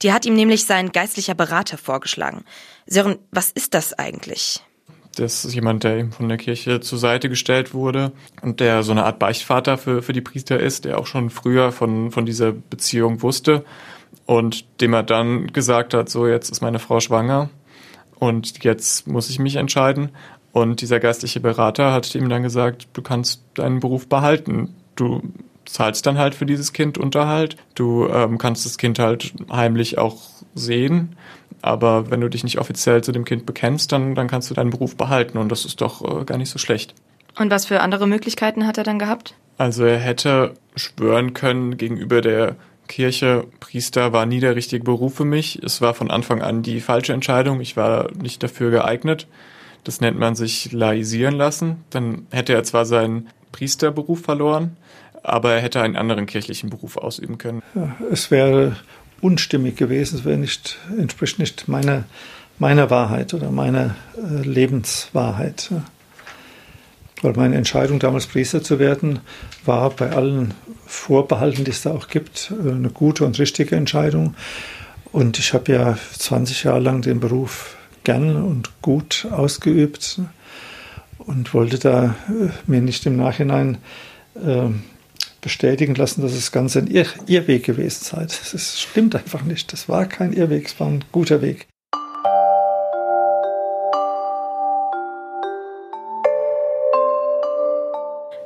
Die 0.00 0.14
hat 0.14 0.24
ihm 0.24 0.32
nämlich 0.32 0.64
sein 0.64 0.90
geistlicher 0.90 1.34
Berater 1.34 1.76
vorgeschlagen. 1.76 2.46
Sören, 2.86 3.18
was 3.30 3.50
ist 3.50 3.74
das 3.74 3.92
eigentlich? 3.92 4.62
Das 5.16 5.44
ist 5.44 5.52
jemand, 5.52 5.84
der 5.84 5.98
eben 5.98 6.12
von 6.12 6.30
der 6.30 6.38
Kirche 6.38 6.80
zur 6.80 6.98
Seite 6.98 7.28
gestellt 7.28 7.74
wurde 7.74 8.12
und 8.40 8.58
der 8.58 8.84
so 8.84 8.92
eine 8.92 9.04
Art 9.04 9.18
Beichtvater 9.18 9.76
für, 9.76 10.00
für 10.00 10.14
die 10.14 10.22
Priester 10.22 10.58
ist, 10.58 10.86
der 10.86 10.98
auch 10.98 11.06
schon 11.06 11.28
früher 11.28 11.72
von, 11.72 12.10
von 12.10 12.24
dieser 12.24 12.52
Beziehung 12.52 13.20
wusste 13.20 13.66
und 14.26 14.80
dem 14.80 14.92
er 14.92 15.02
dann 15.02 15.48
gesagt 15.48 15.94
hat, 15.94 16.08
so 16.08 16.26
jetzt 16.26 16.50
ist 16.50 16.60
meine 16.60 16.78
Frau 16.78 17.00
schwanger 17.00 17.50
und 18.18 18.62
jetzt 18.62 19.08
muss 19.08 19.30
ich 19.30 19.38
mich 19.38 19.56
entscheiden. 19.56 20.10
Und 20.52 20.80
dieser 20.80 21.00
geistliche 21.00 21.40
Berater 21.40 21.92
hat 21.92 22.14
ihm 22.14 22.28
dann 22.28 22.42
gesagt, 22.42 22.88
du 22.92 23.02
kannst 23.02 23.42
deinen 23.54 23.80
Beruf 23.80 24.08
behalten. 24.08 24.74
Du 24.96 25.22
zahlst 25.64 26.06
dann 26.06 26.18
halt 26.18 26.34
für 26.34 26.46
dieses 26.46 26.72
Kind 26.72 26.98
Unterhalt. 26.98 27.56
Du 27.74 28.06
ähm, 28.08 28.38
kannst 28.38 28.66
das 28.66 28.76
Kind 28.76 28.98
halt 28.98 29.32
heimlich 29.50 29.98
auch 29.98 30.18
sehen. 30.54 31.16
Aber 31.62 32.10
wenn 32.10 32.20
du 32.20 32.28
dich 32.28 32.42
nicht 32.42 32.58
offiziell 32.58 33.02
zu 33.02 33.12
dem 33.12 33.24
Kind 33.24 33.46
bekennst, 33.46 33.92
dann, 33.92 34.14
dann 34.14 34.28
kannst 34.28 34.50
du 34.50 34.54
deinen 34.54 34.70
Beruf 34.70 34.96
behalten. 34.96 35.38
Und 35.38 35.50
das 35.50 35.64
ist 35.64 35.80
doch 35.80 36.20
äh, 36.20 36.24
gar 36.24 36.38
nicht 36.38 36.50
so 36.50 36.58
schlecht. 36.58 36.94
Und 37.38 37.50
was 37.50 37.66
für 37.66 37.80
andere 37.80 38.08
Möglichkeiten 38.08 38.66
hat 38.66 38.76
er 38.76 38.84
dann 38.84 38.98
gehabt? 38.98 39.34
Also 39.56 39.84
er 39.84 39.98
hätte 39.98 40.54
schwören 40.74 41.32
können 41.32 41.76
gegenüber 41.76 42.20
der 42.20 42.56
Kirche, 42.90 43.46
Priester 43.60 44.12
war 44.12 44.26
nie 44.26 44.40
der 44.40 44.56
richtige 44.56 44.84
Beruf 44.84 45.14
für 45.14 45.24
mich. 45.24 45.62
Es 45.62 45.80
war 45.80 45.94
von 45.94 46.10
Anfang 46.10 46.42
an 46.42 46.62
die 46.62 46.80
falsche 46.80 47.12
Entscheidung. 47.12 47.60
Ich 47.60 47.76
war 47.76 48.10
nicht 48.20 48.42
dafür 48.42 48.72
geeignet. 48.72 49.28
Das 49.84 50.00
nennt 50.00 50.18
man 50.18 50.34
sich 50.34 50.72
laisieren 50.72 51.36
lassen. 51.36 51.84
Dann 51.90 52.26
hätte 52.32 52.52
er 52.52 52.64
zwar 52.64 52.84
seinen 52.84 53.28
Priesterberuf 53.52 54.20
verloren, 54.20 54.76
aber 55.22 55.54
er 55.54 55.60
hätte 55.60 55.80
einen 55.80 55.94
anderen 55.94 56.26
kirchlichen 56.26 56.68
Beruf 56.68 56.96
ausüben 56.96 57.38
können. 57.38 57.62
Ja, 57.76 57.96
es 58.10 58.32
wäre 58.32 58.76
unstimmig 59.20 59.76
gewesen, 59.76 60.18
es 60.18 60.24
wäre 60.24 60.38
nicht, 60.38 60.76
entspricht 60.98 61.38
nicht 61.38 61.68
meiner, 61.68 62.04
meiner 62.58 62.90
Wahrheit 62.90 63.34
oder 63.34 63.52
meiner 63.52 63.94
äh, 64.16 64.42
Lebenswahrheit. 64.42 65.70
Weil 67.22 67.32
meine 67.34 67.56
Entscheidung, 67.56 67.98
damals 67.98 68.26
Priester 68.26 68.62
zu 68.62 68.78
werden, 68.78 69.20
war 69.64 69.90
bei 69.90 70.10
allen 70.10 70.54
Vorbehalten, 70.86 71.64
die 71.64 71.70
es 71.70 71.82
da 71.82 71.92
auch 71.92 72.08
gibt, 72.08 72.52
äh, 72.64 72.70
eine 72.70 72.90
gute 72.90 73.24
und 73.24 73.38
richtige 73.38 73.76
Entscheidung. 73.76 74.34
Und 75.12 75.38
ich 75.38 75.52
habe 75.52 75.72
ja 75.72 75.98
20 76.18 76.64
Jahre 76.64 76.80
lang 76.80 77.02
den 77.02 77.20
Beruf 77.20 77.76
gern 78.04 78.36
und 78.36 78.80
gut 78.82 79.26
ausgeübt 79.30 80.20
und 81.18 81.52
wollte 81.52 81.78
da 81.78 82.16
äh, 82.28 82.48
mir 82.66 82.80
nicht 82.80 83.04
im 83.06 83.16
Nachhinein 83.16 83.78
äh, 84.34 84.70
bestätigen 85.40 85.94
lassen, 85.94 86.22
dass 86.22 86.34
das 86.34 86.52
Ganze 86.52 86.80
ein 86.80 86.86
Irrweg 86.86 87.64
gewesen 87.64 88.04
sei. 88.04 88.26
Das 88.26 88.80
stimmt 88.80 89.14
einfach 89.14 89.42
nicht. 89.42 89.72
Das 89.72 89.88
war 89.88 90.06
kein 90.06 90.32
Irrweg, 90.32 90.66
es 90.66 90.80
war 90.80 90.88
ein 90.88 91.04
guter 91.12 91.40
Weg. 91.42 91.66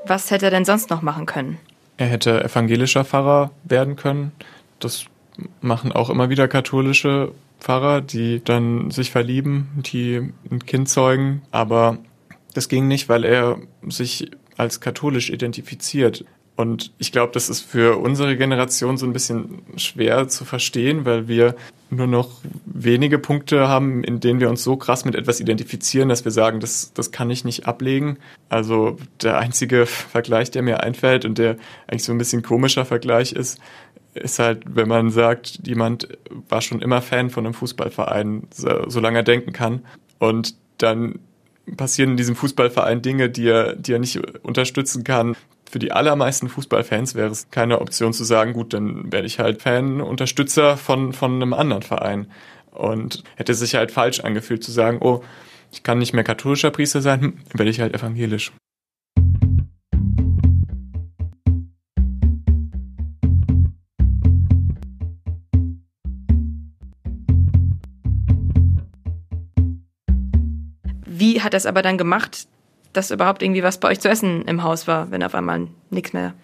Was 0.07 0.31
hätte 0.31 0.47
er 0.47 0.51
denn 0.51 0.65
sonst 0.65 0.91
noch 0.91 1.03
machen 1.03 1.27
können? 1.27 1.59
Er 1.97 2.07
hätte 2.07 2.43
evangelischer 2.45 3.05
Pfarrer 3.05 3.51
werden 3.65 3.97
können. 3.97 4.33
Das 4.81 5.07
machen 5.61 5.93
auch 5.93 6.11
immer 6.11 6.29
wieder 6.29 6.49
katholische 6.49 7.33
Pfarrer, 7.61 8.01
die 8.01 8.43
dann 8.45 8.91
sich 8.91 9.11
verlieben, 9.11 9.69
die 9.77 10.33
ein 10.51 10.65
Kind 10.67 10.89
zeugen. 10.89 11.43
Aber 11.51 11.99
das 12.53 12.69
ging 12.69 12.89
nicht, 12.89 13.09
weil 13.09 13.25
er 13.25 13.59
sich 13.89 14.31
als 14.57 14.81
katholisch 14.81 15.31
identifiziert. 15.31 16.25
Und 16.57 16.93
ich 16.99 17.11
glaube, 17.11 17.33
das 17.33 17.49
ist 17.49 17.63
für 17.63 17.99
unsere 17.99 18.37
Generation 18.37 18.97
so 18.97 19.07
ein 19.07 19.13
bisschen 19.13 19.63
schwer 19.77 20.29
zu 20.29 20.45
verstehen, 20.45 21.05
weil 21.05 21.27
wir 21.27 21.57
nur 21.91 22.07
noch 22.07 22.41
wenige 22.65 23.19
Punkte 23.19 23.69
haben, 23.69 24.05
in 24.05 24.21
denen 24.21 24.41
wir 24.41 24.49
uns 24.49 24.63
so 24.63 24.77
krass 24.77 25.05
mit 25.05 25.17
etwas 25.17 25.41
identifizieren, 25.41 26.09
dass 26.09 26.25
wir 26.25 26.33
sagen, 26.33 26.61
das, 26.61 26.93
das 26.95 27.11
kann 27.11 27.31
ich 27.31 27.45
nicht 27.45 27.67
ablegen. 27.67 28.19
Also 28.49 28.99
der 29.21 29.39
einzige 29.39 29.87
Vergleich, 29.87 30.51
der 30.51 30.63
mir 30.63 30.83
einfällt 30.83 31.25
und 31.25 31.39
der 31.39 31.57
eigentlich 31.89 32.05
so 32.05 32.13
ein 32.13 32.19
bisschen 32.19 32.43
komischer 32.43 32.85
Vergleich 32.85 33.33
ist, 33.33 33.59
ist 34.15 34.39
halt, 34.39 34.63
wenn 34.67 34.87
man 34.87 35.11
sagt, 35.11 35.67
jemand 35.67 36.09
war 36.49 36.61
schon 36.61 36.81
immer 36.81 37.03
Fan 37.03 37.31
von 37.31 37.45
einem 37.45 37.55
Fußballverein, 37.55 38.45
so, 38.53 38.89
solange 38.89 39.19
er 39.19 39.25
denken 39.25 39.53
kann. 39.53 39.85
Und 40.19 40.55
dann 40.79 41.19
passieren 41.77 42.13
in 42.13 42.17
diesem 42.17 42.37
Fußballverein 42.37 43.03
Dinge, 43.03 43.29
die 43.29 43.49
er, 43.49 43.75
die 43.75 43.93
er 43.93 43.99
nicht 43.99 44.21
unterstützen 44.45 45.03
kann. 45.03 45.35
Für 45.75 45.81
die 45.81 45.91
allermeisten 45.91 46.49
Fußballfans 46.49 47.17
wäre 47.17 47.33
es 47.33 47.51
keine 47.51 47.81
Option 47.81 48.13
zu 48.13 48.23
sagen, 48.23 48.53
gut, 48.53 48.73
dann 48.73 49.11
werde 49.11 49.27
ich 49.27 49.41
halt 49.41 49.61
Fan, 49.61 50.01
Unterstützer 50.01 50.77
von, 50.77 51.13
von 51.13 51.35
einem 51.35 51.53
anderen 51.53 51.83
Verein. 51.83 52.31
Und 52.71 53.25
hätte 53.35 53.55
sich 53.55 53.75
halt 53.75 53.91
falsch 53.91 54.21
angefühlt 54.21 54.63
zu 54.63 54.71
sagen, 54.71 54.99
oh, 55.01 55.25
ich 55.73 55.83
kann 55.83 55.99
nicht 55.99 56.13
mehr 56.13 56.23
katholischer 56.23 56.71
Priester 56.71 57.01
sein, 57.01 57.21
hm, 57.23 57.39
werde 57.55 57.73
ich 57.73 57.81
halt 57.81 57.93
evangelisch. 57.93 58.53
Wie 71.05 71.41
hat 71.41 71.53
er 71.53 71.57
es 71.57 71.67
aber 71.67 71.83
dann 71.83 71.99
gemacht, 71.99 72.47
dass 72.95 73.11
überhaupt 73.11 73.43
irgendwie 73.43 73.63
was 73.63 73.79
bei 73.79 73.89
euch 73.89 74.01
zu 74.01 74.09
essen 74.09 74.43
im 74.43 74.63
Haus 74.63 74.87
war, 74.87 75.11
wenn 75.11 75.23
auf 75.23 75.35
einmal 75.35 75.69
nichts 75.91 76.13
mehr 76.13 76.35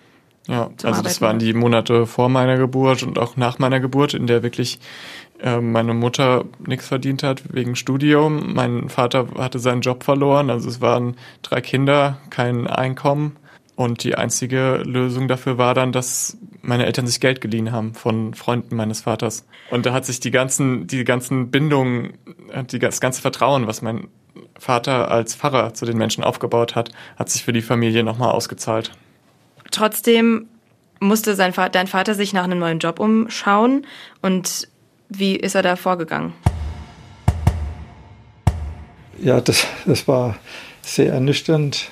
ja, 0.49 0.71
also 0.83 1.03
das 1.03 1.21
waren 1.21 1.39
die 1.39 1.53
Monate 1.53 2.07
vor 2.07 2.29
meiner 2.29 2.57
Geburt 2.57 3.03
und 3.03 3.19
auch 3.19 3.37
nach 3.37 3.59
meiner 3.59 3.79
Geburt, 3.79 4.15
in 4.15 4.27
der 4.27 4.43
wirklich 4.43 4.81
äh, 5.41 5.61
meine 5.61 5.95
Mutter 5.95 6.45
nichts 6.67 6.89
verdient 6.89 7.23
hat 7.23 7.43
wegen 7.53 7.77
Studium. 7.77 8.55
Mein 8.55 8.89
Vater 8.89 9.29
hatte 9.39 9.59
seinen 9.59 9.83
Job 9.83 10.03
verloren, 10.03 10.51
also 10.51 10.69
es 10.69 10.81
waren 10.81 11.17
drei 11.43 11.61
Kinder, 11.61 12.19
kein 12.31 12.67
Einkommen. 12.67 13.37
Und 13.77 14.05
die 14.05 14.17
einzige 14.17 14.83
Lösung 14.85 15.27
dafür 15.27 15.57
war 15.57 15.73
dann, 15.73 15.93
dass 15.93 16.37
meine 16.61 16.85
Eltern 16.85 17.07
sich 17.07 17.21
Geld 17.21 17.41
geliehen 17.41 17.73
haben 17.73 17.95
von 17.95 18.35
Freunden 18.35 18.77
meines 18.77 19.03
Vaters. 19.03 19.47
Und 19.71 19.87
da 19.87 19.95
hat 19.95 20.05
sich 20.05 20.21
die 20.21 20.31
ganzen, 20.31 20.87
die 20.87 21.05
ganzen 21.05 21.51
Bindungen, 21.51 22.15
äh, 22.53 22.65
die, 22.65 22.79
das 22.79 23.01
ganze 23.01 23.23
Vertrauen, 23.23 23.67
was 23.67 23.83
mein 23.83 24.09
Vater 24.61 25.11
als 25.11 25.35
Pfarrer 25.35 25.73
zu 25.73 25.87
den 25.87 25.97
Menschen 25.97 26.23
aufgebaut 26.23 26.77
hat, 26.77 26.91
hat 27.17 27.31
sich 27.31 27.43
für 27.43 27.53
die 27.53 27.63
Familie 27.63 28.05
nochmal 28.05 28.31
ausgezahlt. 28.31 28.93
Trotzdem 29.71 30.49
musste 31.01 31.35
sein 31.35 31.55
Vater, 31.55 31.71
dein 31.71 31.87
Vater 31.87 32.15
sich 32.15 32.35
nach 32.35 32.45
einem 32.45 32.59
neuen 32.59 32.79
Job 32.79 33.01
umschauen. 33.01 33.87
Und 34.21 34.69
wie 35.09 35.35
ist 35.35 35.55
er 35.55 35.63
da 35.63 35.77
vorgegangen? 35.77 36.35
Ja, 39.19 39.41
das, 39.41 39.67
das 39.87 40.07
war 40.07 40.37
sehr 40.83 41.15
ernüchternd. 41.15 41.91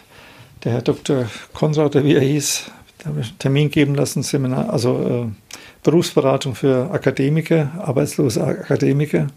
Der 0.64 0.72
Herr 0.72 0.82
Dr. 0.82 1.26
Konrad, 1.54 1.94
wie 2.04 2.14
er 2.14 2.20
hieß, 2.20 2.70
ich 2.98 3.06
einen 3.06 3.38
Termin 3.38 3.70
geben 3.70 3.94
lassen, 3.94 4.22
Seminar, 4.22 4.70
also 4.70 5.26
äh, 5.26 5.58
Berufsberatung 5.82 6.54
für 6.54 6.90
Akademiker, 6.90 7.70
arbeitslose 7.78 8.44
Akademiker. 8.44 9.28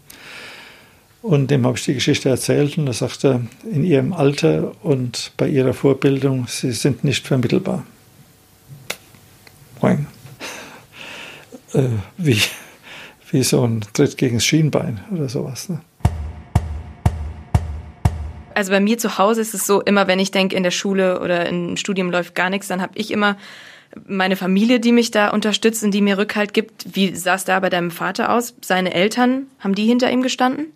Und 1.22 1.52
dem 1.52 1.64
habe 1.64 1.78
ich 1.78 1.84
die 1.84 1.94
Geschichte 1.94 2.28
erzählt 2.28 2.76
und 2.78 2.88
er 2.88 2.92
sagte, 2.92 3.42
in 3.70 3.84
ihrem 3.84 4.12
Alter 4.12 4.72
und 4.82 5.32
bei 5.36 5.48
ihrer 5.48 5.72
Vorbildung, 5.72 6.48
sie 6.48 6.72
sind 6.72 7.04
nicht 7.04 7.26
vermittelbar. 7.26 7.84
Boing. 9.80 10.06
Äh, 11.74 11.88
wie, 12.18 12.38
wie 13.30 13.42
so 13.42 13.66
ein 13.66 13.80
Tritt 13.94 14.18
gegen 14.18 14.36
das 14.36 14.44
Schienbein 14.44 15.00
oder 15.10 15.30
sowas. 15.30 15.70
Ne? 15.70 15.80
Also 18.54 18.72
bei 18.72 18.80
mir 18.80 18.98
zu 18.98 19.16
Hause 19.16 19.40
ist 19.40 19.54
es 19.54 19.66
so, 19.66 19.80
immer 19.80 20.06
wenn 20.06 20.18
ich 20.18 20.30
denke, 20.30 20.54
in 20.54 20.64
der 20.64 20.70
Schule 20.70 21.18
oder 21.22 21.46
im 21.46 21.78
Studium 21.78 22.10
läuft 22.10 22.34
gar 22.34 22.50
nichts, 22.50 22.68
dann 22.68 22.82
habe 22.82 22.92
ich 22.96 23.10
immer 23.10 23.38
meine 24.06 24.36
Familie, 24.36 24.80
die 24.80 24.92
mich 24.92 25.12
da 25.12 25.30
unterstützt 25.30 25.82
und 25.82 25.92
die 25.92 26.02
mir 26.02 26.18
Rückhalt 26.18 26.52
gibt. 26.52 26.94
Wie 26.94 27.14
sah 27.14 27.36
es 27.36 27.46
da 27.46 27.58
bei 27.58 27.70
deinem 27.70 27.90
Vater 27.90 28.34
aus? 28.34 28.54
Seine 28.60 28.92
Eltern, 28.92 29.46
haben 29.60 29.74
die 29.74 29.86
hinter 29.86 30.10
ihm 30.10 30.20
gestanden? 30.20 30.66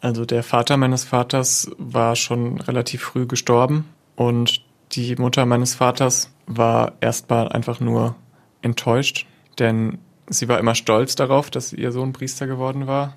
Also 0.00 0.24
der 0.24 0.42
Vater 0.42 0.76
meines 0.76 1.04
Vaters 1.04 1.70
war 1.78 2.16
schon 2.16 2.60
relativ 2.60 3.02
früh 3.02 3.26
gestorben 3.26 3.86
und 4.16 4.62
die 4.92 5.14
Mutter 5.16 5.46
meines 5.46 5.74
Vaters 5.74 6.30
war 6.46 6.92
erstmal 7.00 7.48
einfach 7.48 7.80
nur 7.80 8.16
enttäuscht, 8.62 9.26
denn 9.58 9.98
sie 10.28 10.48
war 10.48 10.58
immer 10.58 10.74
stolz 10.74 11.14
darauf, 11.14 11.50
dass 11.50 11.72
ihr 11.72 11.92
Sohn 11.92 12.12
Priester 12.12 12.46
geworden 12.46 12.86
war. 12.86 13.14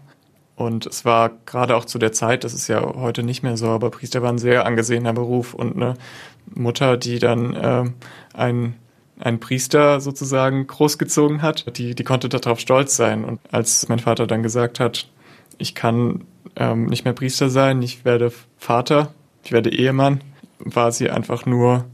Und 0.55 0.85
es 0.85 1.03
war 1.03 1.31
gerade 1.45 1.75
auch 1.75 1.85
zu 1.85 1.97
der 1.97 2.11
Zeit, 2.11 2.43
das 2.43 2.53
ist 2.53 2.67
ja 2.67 2.81
heute 2.81 3.23
nicht 3.23 3.41
mehr 3.41 3.57
so, 3.57 3.69
aber 3.69 3.89
Priester 3.89 4.21
war 4.21 4.31
ein 4.31 4.37
sehr 4.37 4.65
angesehener 4.65 5.13
Beruf 5.13 5.55
und 5.55 5.75
eine 5.75 5.95
Mutter, 6.53 6.95
die 6.97 7.17
dann 7.17 7.55
äh, 7.55 7.85
ein 8.33 8.75
ein 9.19 9.39
Priester 9.39 10.01
sozusagen 10.01 10.67
großgezogen 10.67 11.41
hat, 11.41 11.77
die, 11.77 11.95
die 11.95 12.03
konnte 12.03 12.29
darauf 12.29 12.59
stolz 12.59 12.95
sein. 12.95 13.23
Und 13.23 13.39
als 13.51 13.87
mein 13.87 13.99
Vater 13.99 14.27
dann 14.27 14.43
gesagt 14.43 14.79
hat, 14.79 15.07
ich 15.57 15.75
kann 15.75 16.25
ähm, 16.55 16.85
nicht 16.85 17.05
mehr 17.05 17.13
Priester 17.13 17.49
sein, 17.49 17.81
ich 17.81 18.05
werde 18.05 18.31
Vater, 18.57 19.13
ich 19.43 19.51
werde 19.51 19.71
Ehemann, 19.71 20.21
war 20.59 20.91
sie 20.91 21.09
einfach 21.09 21.45
nur 21.45 21.85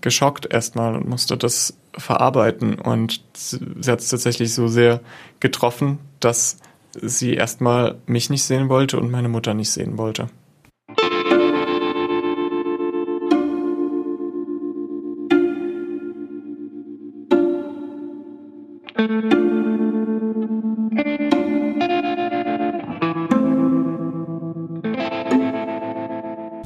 geschockt 0.00 0.52
erstmal 0.52 0.96
und 0.96 1.08
musste 1.08 1.36
das 1.36 1.76
verarbeiten. 1.96 2.78
Und 2.78 3.22
sie 3.34 3.90
hat 3.90 4.00
es 4.00 4.08
tatsächlich 4.08 4.54
so 4.54 4.68
sehr 4.68 5.00
getroffen, 5.40 5.98
dass 6.20 6.58
sie 7.00 7.34
erstmal 7.34 7.96
mich 8.06 8.30
nicht 8.30 8.44
sehen 8.44 8.68
wollte 8.68 8.98
und 8.98 9.10
meine 9.10 9.28
Mutter 9.28 9.54
nicht 9.54 9.70
sehen 9.70 9.98
wollte. 9.98 10.28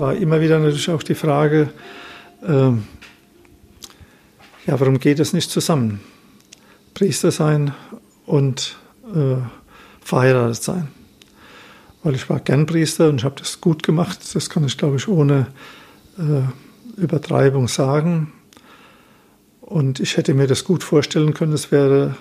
War 0.04 0.14
immer 0.14 0.38
wieder 0.42 0.58
natürlich 0.58 0.90
auch 0.90 1.02
die 1.02 1.14
Frage, 1.14 1.70
ähm, 2.46 2.84
ja, 4.66 4.78
warum 4.78 4.98
geht 4.98 5.18
es 5.18 5.32
nicht 5.32 5.50
zusammen? 5.50 6.00
Priester 6.92 7.30
sein 7.30 7.72
und 8.26 8.76
äh, 9.14 9.36
verheiratet 10.02 10.62
sein. 10.62 10.88
Weil 12.02 12.16
ich 12.16 12.28
war 12.28 12.38
gern 12.38 12.66
Priester 12.66 13.08
und 13.08 13.16
ich 13.16 13.24
habe 13.24 13.36
das 13.38 13.62
gut 13.62 13.82
gemacht. 13.82 14.18
Das 14.34 14.50
kann 14.50 14.64
ich, 14.64 14.76
glaube 14.76 14.96
ich, 14.96 15.08
ohne 15.08 15.46
äh, 16.18 17.00
Übertreibung 17.00 17.66
sagen. 17.68 18.30
Und 19.62 20.00
ich 20.00 20.18
hätte 20.18 20.34
mir 20.34 20.46
das 20.46 20.64
gut 20.64 20.84
vorstellen 20.84 21.32
können. 21.32 21.54
Es 21.54 21.72
wäre, 21.72 22.14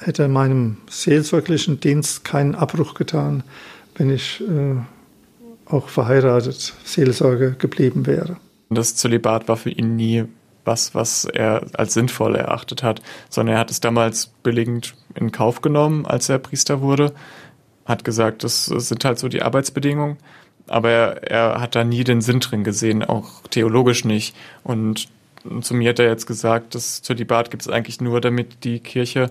hätte 0.00 0.26
meinem 0.26 0.78
seelsorglichen 0.90 1.78
Dienst 1.78 2.24
keinen 2.24 2.56
Abbruch 2.56 2.94
getan, 2.94 3.44
wenn 3.94 4.10
ich 4.10 4.40
äh, 4.40 4.78
auch 5.66 5.88
verheiratet 5.88 6.74
Seelsorger 6.84 7.50
geblieben 7.50 8.06
wäre. 8.06 8.36
Das 8.70 8.96
Zölibat 8.96 9.48
war 9.48 9.56
für 9.56 9.70
ihn 9.70 9.96
nie 9.96 10.24
was, 10.64 10.94
was 10.94 11.24
er 11.26 11.66
als 11.74 11.94
sinnvoll 11.94 12.36
erachtet 12.36 12.82
hat, 12.82 13.02
sondern 13.28 13.56
er 13.56 13.60
hat 13.60 13.70
es 13.70 13.80
damals 13.80 14.28
billigend 14.42 14.94
in 15.14 15.30
Kauf 15.30 15.60
genommen, 15.60 16.06
als 16.06 16.28
er 16.28 16.38
Priester 16.38 16.80
wurde, 16.80 17.12
hat 17.84 18.04
gesagt, 18.04 18.44
das 18.44 18.64
sind 18.66 19.04
halt 19.04 19.18
so 19.18 19.28
die 19.28 19.42
Arbeitsbedingungen, 19.42 20.16
aber 20.66 20.90
er, 20.90 21.30
er 21.30 21.60
hat 21.60 21.74
da 21.74 21.84
nie 21.84 22.04
den 22.04 22.22
Sinn 22.22 22.40
drin 22.40 22.64
gesehen, 22.64 23.04
auch 23.04 23.42
theologisch 23.50 24.04
nicht. 24.04 24.34
Und 24.62 25.08
zu 25.60 25.74
mir 25.74 25.90
hat 25.90 25.98
er 25.98 26.08
jetzt 26.08 26.26
gesagt, 26.26 26.74
das 26.74 27.02
Zölibat 27.02 27.50
gibt 27.50 27.62
es 27.62 27.68
eigentlich 27.68 28.00
nur, 28.00 28.20
damit 28.20 28.64
die 28.64 28.80
Kirche 28.80 29.30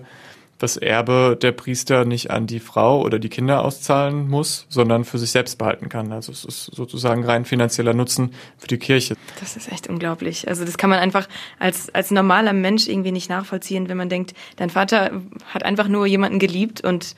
das 0.64 0.78
Erbe 0.78 1.38
der 1.40 1.52
Priester 1.52 2.06
nicht 2.06 2.30
an 2.30 2.46
die 2.46 2.58
Frau 2.58 3.02
oder 3.02 3.18
die 3.18 3.28
Kinder 3.28 3.62
auszahlen 3.62 4.28
muss, 4.28 4.66
sondern 4.70 5.04
für 5.04 5.18
sich 5.18 5.30
selbst 5.30 5.58
behalten 5.58 5.90
kann. 5.90 6.10
Also 6.10 6.32
es 6.32 6.44
ist 6.44 6.64
sozusagen 6.74 7.22
rein 7.22 7.44
finanzieller 7.44 7.92
Nutzen 7.92 8.32
für 8.56 8.66
die 8.66 8.78
Kirche. 8.78 9.14
Das 9.40 9.56
ist 9.56 9.70
echt 9.70 9.88
unglaublich. 9.88 10.48
Also 10.48 10.64
das 10.64 10.78
kann 10.78 10.88
man 10.88 10.98
einfach 10.98 11.28
als, 11.58 11.94
als 11.94 12.10
normaler 12.10 12.54
Mensch 12.54 12.88
irgendwie 12.88 13.12
nicht 13.12 13.28
nachvollziehen, 13.28 13.90
wenn 13.90 13.98
man 13.98 14.08
denkt, 14.08 14.32
dein 14.56 14.70
Vater 14.70 15.10
hat 15.52 15.64
einfach 15.64 15.86
nur 15.88 16.06
jemanden 16.06 16.38
geliebt 16.38 16.82
und 16.82 17.14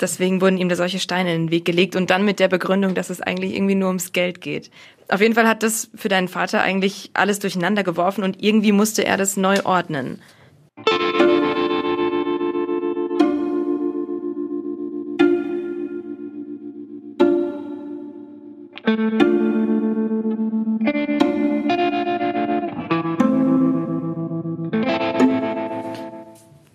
Deswegen 0.00 0.40
wurden 0.40 0.58
ihm 0.58 0.68
da 0.68 0.74
solche 0.74 0.98
Steine 0.98 1.32
in 1.32 1.46
den 1.46 1.50
Weg 1.52 1.64
gelegt 1.64 1.94
und 1.94 2.10
dann 2.10 2.24
mit 2.24 2.40
der 2.40 2.48
Begründung, 2.48 2.94
dass 2.94 3.08
es 3.08 3.20
eigentlich 3.20 3.54
irgendwie 3.54 3.76
nur 3.76 3.86
ums 3.86 4.12
Geld 4.12 4.40
geht. 4.40 4.68
Auf 5.08 5.20
jeden 5.20 5.34
Fall 5.34 5.46
hat 5.46 5.62
das 5.62 5.90
für 5.94 6.08
deinen 6.08 6.26
Vater 6.26 6.60
eigentlich 6.62 7.10
alles 7.14 7.38
durcheinander 7.38 7.84
geworfen 7.84 8.24
und 8.24 8.42
irgendwie 8.42 8.72
musste 8.72 9.04
er 9.04 9.16
das 9.16 9.36
neu 9.36 9.60
ordnen. 9.62 10.20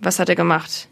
Was 0.06 0.20
hat 0.20 0.30
er 0.30 0.36
gemacht? 0.36 0.88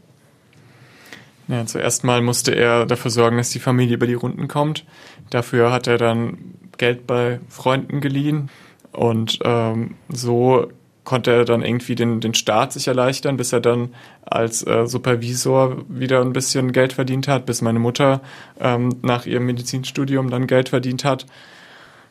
Ja, 1.47 1.63
zuerst 1.67 2.03
mal 2.03 2.21
musste 2.21 2.55
er 2.55 2.87
dafür 2.87 3.11
sorgen, 3.11 3.37
dass 3.37 3.51
die 3.51 3.59
Familie 3.59 3.95
über 3.95 4.07
die 4.07 4.15
Runden 4.15 4.47
kommt. 4.47 4.85
Dafür 5.29 5.71
hat 5.71 5.85
er 5.85 5.99
dann 5.99 6.55
Geld 6.79 7.05
bei 7.05 7.39
Freunden 7.47 8.01
geliehen 8.01 8.49
und 8.91 9.37
ähm, 9.43 9.95
so 10.09 10.67
konnte 11.03 11.31
er 11.31 11.45
dann 11.45 11.61
irgendwie 11.61 11.93
den, 11.93 12.21
den 12.21 12.33
Staat 12.33 12.73
sich 12.73 12.87
erleichtern, 12.87 13.37
bis 13.37 13.53
er 13.53 13.59
dann 13.59 13.93
als 14.25 14.65
äh, 14.65 14.87
Supervisor 14.87 15.83
wieder 15.89 16.21
ein 16.21 16.33
bisschen 16.33 16.71
Geld 16.71 16.93
verdient 16.93 17.27
hat, 17.27 17.45
bis 17.45 17.61
meine 17.61 17.79
Mutter 17.79 18.21
ähm, 18.59 18.95
nach 19.03 19.27
ihrem 19.27 19.45
Medizinstudium 19.45 20.31
dann 20.31 20.47
Geld 20.47 20.69
verdient 20.69 21.03
hat. 21.03 21.27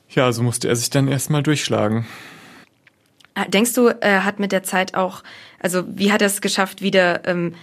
Ja, 0.08 0.30
so 0.30 0.44
musste 0.44 0.68
er 0.68 0.76
sich 0.76 0.90
dann 0.90 1.08
erstmal 1.08 1.42
durchschlagen. 1.42 2.06
Ah, 3.35 3.47
denkst 3.47 3.75
du, 3.75 3.88
er 3.88 4.25
hat 4.25 4.38
mit 4.38 4.53
der 4.53 4.62
Zeit 4.62 4.95
auch, 4.95 5.23
also 5.59 5.85
wie 5.87 6.12
hat 6.12 6.21
er 6.21 6.27
es 6.27 6.40
geschafft, 6.40 6.83
wieder 6.83 7.27
ähm, 7.27 7.55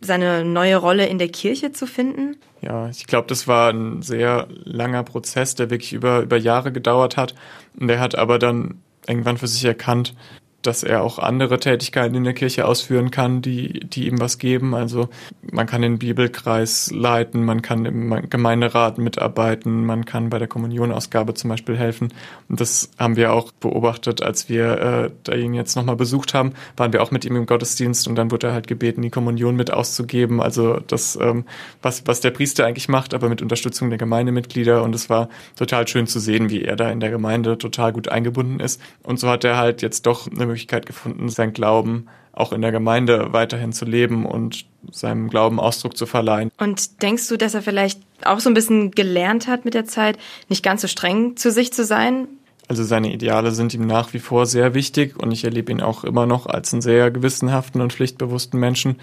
seine 0.00 0.44
neue 0.44 0.76
Rolle 0.76 1.06
in 1.06 1.18
der 1.18 1.28
Kirche 1.28 1.72
zu 1.72 1.86
finden? 1.86 2.36
Ja, 2.60 2.88
ich 2.88 3.06
glaube, 3.06 3.28
das 3.28 3.46
war 3.46 3.70
ein 3.70 4.02
sehr 4.02 4.48
langer 4.50 5.02
Prozess, 5.04 5.54
der 5.54 5.70
wirklich 5.70 5.92
über, 5.92 6.20
über 6.20 6.36
Jahre 6.36 6.72
gedauert 6.72 7.16
hat. 7.16 7.34
Und 7.78 7.88
der 7.88 8.00
hat 8.00 8.16
aber 8.16 8.38
dann 8.38 8.80
irgendwann 9.06 9.38
für 9.38 9.48
sich 9.48 9.64
erkannt, 9.64 10.14
dass 10.62 10.82
er 10.82 11.02
auch 11.02 11.18
andere 11.18 11.58
Tätigkeiten 11.58 12.14
in 12.14 12.24
der 12.24 12.34
Kirche 12.34 12.66
ausführen 12.66 13.10
kann, 13.10 13.42
die, 13.42 13.80
die 13.80 14.06
ihm 14.06 14.20
was 14.20 14.38
geben. 14.38 14.74
Also 14.74 15.08
man 15.50 15.66
kann 15.66 15.82
den 15.82 15.98
Bibelkreis 15.98 16.90
leiten, 16.90 17.44
man 17.44 17.62
kann 17.62 17.84
im 17.84 18.30
Gemeinderat 18.30 18.98
mitarbeiten, 18.98 19.84
man 19.84 20.04
kann 20.04 20.30
bei 20.30 20.38
der 20.38 20.48
Kommunionausgabe 20.48 21.34
zum 21.34 21.50
Beispiel 21.50 21.76
helfen. 21.76 22.12
Und 22.48 22.60
das 22.60 22.90
haben 22.98 23.16
wir 23.16 23.32
auch 23.32 23.52
beobachtet, 23.52 24.22
als 24.22 24.48
wir 24.48 25.12
äh, 25.28 25.40
ihn 25.40 25.54
jetzt 25.54 25.76
nochmal 25.76 25.96
besucht 25.96 26.34
haben, 26.34 26.52
waren 26.76 26.92
wir 26.92 27.02
auch 27.02 27.10
mit 27.10 27.24
ihm 27.24 27.36
im 27.36 27.46
Gottesdienst 27.46 28.08
und 28.08 28.14
dann 28.14 28.30
wurde 28.30 28.48
er 28.48 28.52
halt 28.52 28.66
gebeten, 28.66 29.02
die 29.02 29.10
Kommunion 29.10 29.56
mit 29.56 29.72
auszugeben. 29.72 30.40
Also 30.40 30.78
das, 30.86 31.18
ähm, 31.20 31.44
was, 31.82 32.06
was 32.06 32.20
der 32.20 32.30
Priester 32.30 32.66
eigentlich 32.66 32.88
macht, 32.88 33.14
aber 33.14 33.28
mit 33.28 33.42
Unterstützung 33.42 33.90
der 33.90 33.98
Gemeindemitglieder. 33.98 34.82
Und 34.82 34.94
es 34.94 35.10
war 35.10 35.28
total 35.56 35.86
schön 35.88 36.06
zu 36.06 36.20
sehen, 36.20 36.50
wie 36.50 36.62
er 36.62 36.76
da 36.76 36.90
in 36.90 37.00
der 37.00 37.10
Gemeinde 37.10 37.58
total 37.58 37.92
gut 37.92 38.08
eingebunden 38.08 38.60
ist. 38.60 38.80
Und 39.02 39.18
so 39.18 39.28
hat 39.28 39.44
er 39.44 39.56
halt 39.56 39.82
jetzt 39.82 40.06
doch 40.06 40.30
eine 40.30 40.51
Möglichkeit 40.52 40.86
gefunden, 40.86 41.28
sein 41.28 41.52
Glauben 41.52 42.06
auch 42.32 42.52
in 42.52 42.62
der 42.62 42.72
Gemeinde 42.72 43.32
weiterhin 43.32 43.72
zu 43.72 43.84
leben 43.84 44.24
und 44.24 44.64
seinem 44.90 45.28
Glauben 45.28 45.60
Ausdruck 45.60 45.96
zu 45.96 46.06
verleihen. 46.06 46.50
Und 46.58 47.02
denkst 47.02 47.28
du, 47.28 47.36
dass 47.36 47.54
er 47.54 47.62
vielleicht 47.62 48.00
auch 48.24 48.40
so 48.40 48.48
ein 48.48 48.54
bisschen 48.54 48.90
gelernt 48.90 49.48
hat 49.48 49.64
mit 49.64 49.74
der 49.74 49.84
Zeit, 49.84 50.18
nicht 50.48 50.62
ganz 50.62 50.80
so 50.80 50.88
streng 50.88 51.36
zu 51.36 51.50
sich 51.50 51.72
zu 51.72 51.84
sein? 51.84 52.28
Also 52.68 52.84
seine 52.84 53.12
Ideale 53.12 53.50
sind 53.50 53.74
ihm 53.74 53.86
nach 53.86 54.14
wie 54.14 54.18
vor 54.18 54.46
sehr 54.46 54.72
wichtig 54.72 55.18
und 55.18 55.30
ich 55.30 55.44
erlebe 55.44 55.72
ihn 55.72 55.82
auch 55.82 56.04
immer 56.04 56.26
noch 56.26 56.46
als 56.46 56.72
einen 56.72 56.80
sehr 56.80 57.10
gewissenhaften 57.10 57.82
und 57.82 57.92
pflichtbewussten 57.92 58.58
Menschen. 58.58 58.98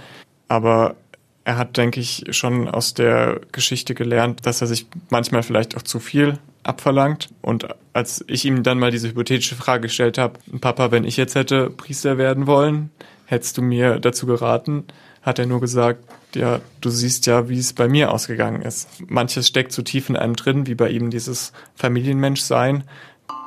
Aber 0.48 0.96
er 1.46 1.58
hat, 1.58 1.78
denke 1.78 2.00
ich, 2.00 2.26
schon 2.32 2.68
aus 2.68 2.94
der 2.94 3.42
Geschichte 3.52 3.96
gelernt, 3.96 4.46
dass 4.46 4.62
er 4.62 4.68
sich 4.68 4.88
manchmal 5.10 5.44
vielleicht 5.44 5.76
auch 5.76 5.82
zu 5.82 6.00
viel 6.00 6.38
abverlangt. 6.64 7.30
Und 7.42 7.68
als 7.94 8.24
ich 8.28 8.46
ihm 8.46 8.64
dann 8.64 8.80
mal 8.80 8.92
diese 8.92 9.10
hypothetische 9.10 9.56
Frage 9.56 9.84
gestellt 9.84 10.18
habe, 10.18 10.40
Papa, 10.62 10.92
wenn 10.92 11.06
ich 11.06 11.18
jetzt 11.18 11.36
hätte 11.36 11.70
Priester 11.70 12.18
werden 12.18 12.48
wollen, 12.48 12.92
hättest 13.26 13.58
du 13.58 13.62
mir 13.62 14.00
dazu 14.00 14.26
geraten, 14.26 14.86
hat 15.22 15.40
er 15.40 15.46
nur 15.46 15.60
gesagt, 15.60 16.04
ja, 16.36 16.60
du 16.82 16.90
siehst 16.90 17.26
ja, 17.26 17.50
wie 17.50 17.58
es 17.58 17.74
bei 17.74 17.88
mir 17.88 18.12
ausgegangen 18.12 18.62
ist. 18.62 18.88
Manches 19.10 19.48
steckt 19.48 19.72
so 19.72 19.82
tief 19.82 20.10
in 20.10 20.16
einem 20.16 20.36
drin, 20.36 20.68
wie 20.68 20.76
bei 20.76 20.90
ihm 20.90 21.10
dieses 21.10 21.54
Familienmenschsein, 21.76 22.84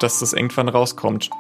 dass 0.01 0.19
das 0.19 0.33
irgendwann 0.33 0.69
rauskommt. 0.69 1.31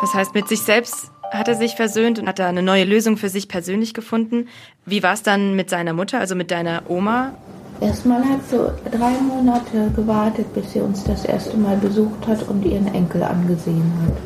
Das 0.00 0.14
heißt, 0.14 0.34
mit 0.34 0.48
sich 0.48 0.60
selbst 0.60 1.10
hat 1.32 1.48
er 1.48 1.54
sich 1.54 1.74
versöhnt 1.74 2.18
und 2.18 2.28
hat 2.28 2.38
da 2.38 2.48
eine 2.48 2.62
neue 2.62 2.84
Lösung 2.84 3.16
für 3.16 3.28
sich 3.28 3.48
persönlich 3.48 3.94
gefunden. 3.94 4.48
Wie 4.86 5.02
war 5.02 5.14
es 5.14 5.22
dann 5.22 5.56
mit 5.56 5.70
seiner 5.70 5.92
Mutter, 5.92 6.20
also 6.20 6.34
mit 6.34 6.50
deiner 6.50 6.82
Oma? 6.88 7.32
Erstmal 7.80 8.24
hat 8.24 8.40
sie 8.48 8.72
drei 8.90 9.10
Monate 9.20 9.90
gewartet, 9.96 10.52
bis 10.54 10.72
sie 10.72 10.80
uns 10.80 11.02
das 11.04 11.24
erste 11.24 11.56
Mal 11.56 11.76
besucht 11.76 12.26
hat 12.26 12.48
und 12.48 12.64
ihren 12.64 12.86
Enkel 12.94 13.22
angesehen 13.22 13.92
hat. 14.02 14.16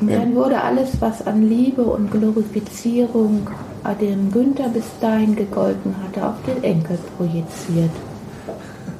Und 0.00 0.10
dann 0.10 0.34
wurde 0.34 0.60
alles, 0.60 1.00
was 1.00 1.26
an 1.26 1.48
Liebe 1.48 1.82
und 1.82 2.10
Glorifizierung 2.10 3.48
dem 3.94 4.32
Günther 4.32 4.68
bis 4.68 4.84
dahin 5.00 5.36
gegolten 5.36 5.94
hatte, 6.02 6.26
auf 6.26 6.34
den 6.46 6.62
Enkel 6.64 6.98
projiziert. 7.16 7.90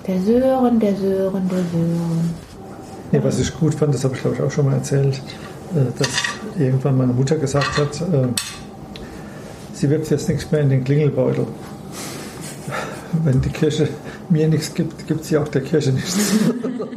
Der 0.06 0.20
Sören, 0.20 0.78
der 0.78 0.94
Sören, 0.94 1.48
der 1.48 1.58
Sören. 1.58 2.45
Nee, 3.16 3.24
was 3.24 3.38
ich 3.38 3.54
gut 3.54 3.74
fand, 3.74 3.94
das 3.94 4.04
habe 4.04 4.14
ich 4.14 4.20
glaube 4.20 4.36
ich 4.36 4.42
auch 4.42 4.50
schon 4.50 4.66
mal 4.66 4.74
erzählt, 4.74 5.22
äh, 5.74 5.98
dass 5.98 6.08
irgendwann 6.58 6.98
meine 6.98 7.14
Mutter 7.14 7.36
gesagt 7.36 7.78
hat, 7.78 8.00
äh, 8.02 8.28
sie 9.72 9.88
wirft 9.88 10.10
jetzt 10.10 10.28
nichts 10.28 10.50
mehr 10.50 10.60
in 10.60 10.68
den 10.68 10.84
Klingelbeutel. 10.84 11.46
Wenn 13.24 13.40
die 13.40 13.48
Kirche 13.48 13.88
mir 14.28 14.48
nichts 14.48 14.74
gibt, 14.74 15.06
gibt 15.06 15.24
sie 15.24 15.38
auch 15.38 15.48
der 15.48 15.62
Kirche 15.62 15.92
nichts. 15.92 16.18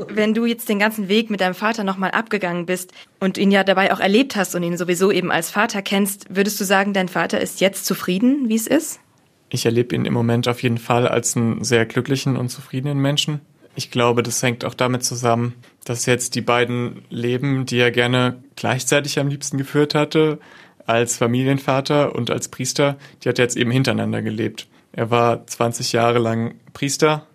Wenn 0.10 0.34
du 0.34 0.46
jetzt 0.46 0.68
den 0.68 0.80
ganzen 0.80 1.08
Weg 1.08 1.30
mit 1.30 1.40
deinem 1.40 1.54
Vater 1.54 1.86
nochmal 1.86 2.12
abgegangen 2.12 2.66
bist 2.66 2.92
und 3.22 3.38
ihn 3.38 3.52
ja 3.52 3.64
dabei 3.64 3.94
auch 3.94 4.02
erlebt 4.02 4.36
hast 4.36 4.56
und 4.56 4.64
ihn 4.64 4.76
sowieso 4.76 5.12
eben 5.12 5.32
als 5.32 5.50
Vater 5.50 5.82
kennst, 5.82 6.26
würdest 6.36 6.60
du 6.60 6.66
sagen, 6.66 6.92
dein 6.92 7.08
Vater 7.08 7.40
ist 7.40 7.62
jetzt 7.62 7.86
zufrieden, 7.86 8.50
wie 8.50 8.56
es 8.56 8.68
ist? 8.68 9.00
Ich 9.48 9.66
erlebe 9.66 9.96
ihn 9.96 10.04
im 10.04 10.14
Moment 10.14 10.50
auf 10.50 10.62
jeden 10.64 10.80
Fall 10.80 11.08
als 11.08 11.38
einen 11.38 11.64
sehr 11.64 11.86
glücklichen 11.86 12.36
und 12.36 12.50
zufriedenen 12.50 12.98
Menschen. 12.98 13.40
Ich 13.76 13.92
glaube, 13.92 14.24
das 14.24 14.44
hängt 14.44 14.66
auch 14.66 14.74
damit 14.74 15.06
zusammen, 15.06 15.54
dass 15.90 16.06
jetzt 16.06 16.36
die 16.36 16.42
beiden 16.42 17.02
Leben, 17.10 17.66
die 17.66 17.80
er 17.80 17.90
gerne 17.90 18.44
gleichzeitig 18.56 19.18
am 19.18 19.28
liebsten 19.28 19.58
geführt 19.58 19.96
hatte, 19.96 20.38
als 20.86 21.18
Familienvater 21.18 22.14
und 22.14 22.30
als 22.30 22.48
Priester, 22.50 22.96
die 23.24 23.30
hat 23.30 23.40
er 23.40 23.46
jetzt 23.46 23.58
eben 23.58 23.72
hintereinander 23.72 24.22
gelebt. 24.22 24.68
Er 24.92 25.10
war 25.10 25.48
20 25.48 25.92
Jahre 25.92 26.20
lang 26.20 26.54
Priester, 26.74 27.26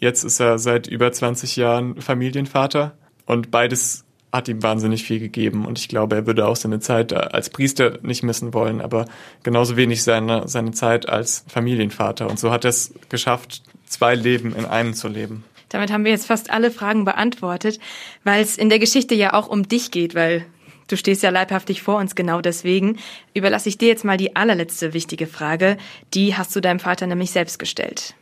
jetzt 0.00 0.22
ist 0.22 0.38
er 0.38 0.58
seit 0.58 0.86
über 0.86 1.10
20 1.10 1.56
Jahren 1.56 1.98
Familienvater 2.02 2.94
und 3.24 3.50
beides 3.50 4.04
hat 4.30 4.48
ihm 4.48 4.62
wahnsinnig 4.62 5.04
viel 5.04 5.18
gegeben 5.18 5.64
und 5.64 5.78
ich 5.78 5.88
glaube, 5.88 6.16
er 6.16 6.26
würde 6.26 6.46
auch 6.46 6.56
seine 6.56 6.80
Zeit 6.80 7.14
als 7.14 7.48
Priester 7.48 8.00
nicht 8.02 8.22
missen 8.22 8.52
wollen, 8.52 8.82
aber 8.82 9.06
genauso 9.42 9.78
wenig 9.78 10.02
seine, 10.02 10.46
seine 10.46 10.72
Zeit 10.72 11.08
als 11.08 11.42
Familienvater. 11.48 12.28
Und 12.28 12.38
so 12.38 12.50
hat 12.50 12.66
er 12.66 12.68
es 12.70 12.92
geschafft, 13.08 13.62
zwei 13.86 14.14
Leben 14.14 14.54
in 14.54 14.66
einem 14.66 14.92
zu 14.92 15.08
leben. 15.08 15.44
Damit 15.68 15.92
haben 15.92 16.04
wir 16.04 16.12
jetzt 16.12 16.26
fast 16.26 16.50
alle 16.50 16.70
Fragen 16.70 17.04
beantwortet, 17.04 17.78
weil 18.24 18.42
es 18.42 18.56
in 18.56 18.70
der 18.70 18.78
Geschichte 18.78 19.14
ja 19.14 19.34
auch 19.34 19.48
um 19.48 19.68
dich 19.68 19.90
geht, 19.90 20.14
weil 20.14 20.46
du 20.88 20.96
stehst 20.96 21.22
ja 21.22 21.30
leibhaftig 21.30 21.82
vor 21.82 21.96
uns 21.98 22.14
genau 22.14 22.40
deswegen. 22.40 22.98
Überlasse 23.34 23.68
ich 23.68 23.78
dir 23.78 23.88
jetzt 23.88 24.04
mal 24.04 24.16
die 24.16 24.34
allerletzte 24.36 24.94
wichtige 24.94 25.26
Frage. 25.26 25.76
Die 26.14 26.36
hast 26.36 26.56
du 26.56 26.60
deinem 26.60 26.80
Vater 26.80 27.06
nämlich 27.06 27.30
selbst 27.30 27.58
gestellt. 27.58 28.14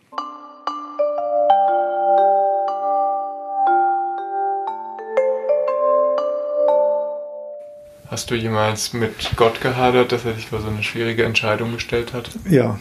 Hast 8.08 8.30
du 8.30 8.34
jemals 8.34 8.92
mit 8.92 9.32
Gott 9.36 9.60
gehadert, 9.60 10.12
dass 10.12 10.24
er 10.24 10.32
dich 10.32 10.46
vor 10.46 10.60
so 10.60 10.68
eine 10.68 10.82
schwierige 10.82 11.24
Entscheidung 11.24 11.72
gestellt 11.72 12.12
hat? 12.12 12.30
Ja, 12.48 12.78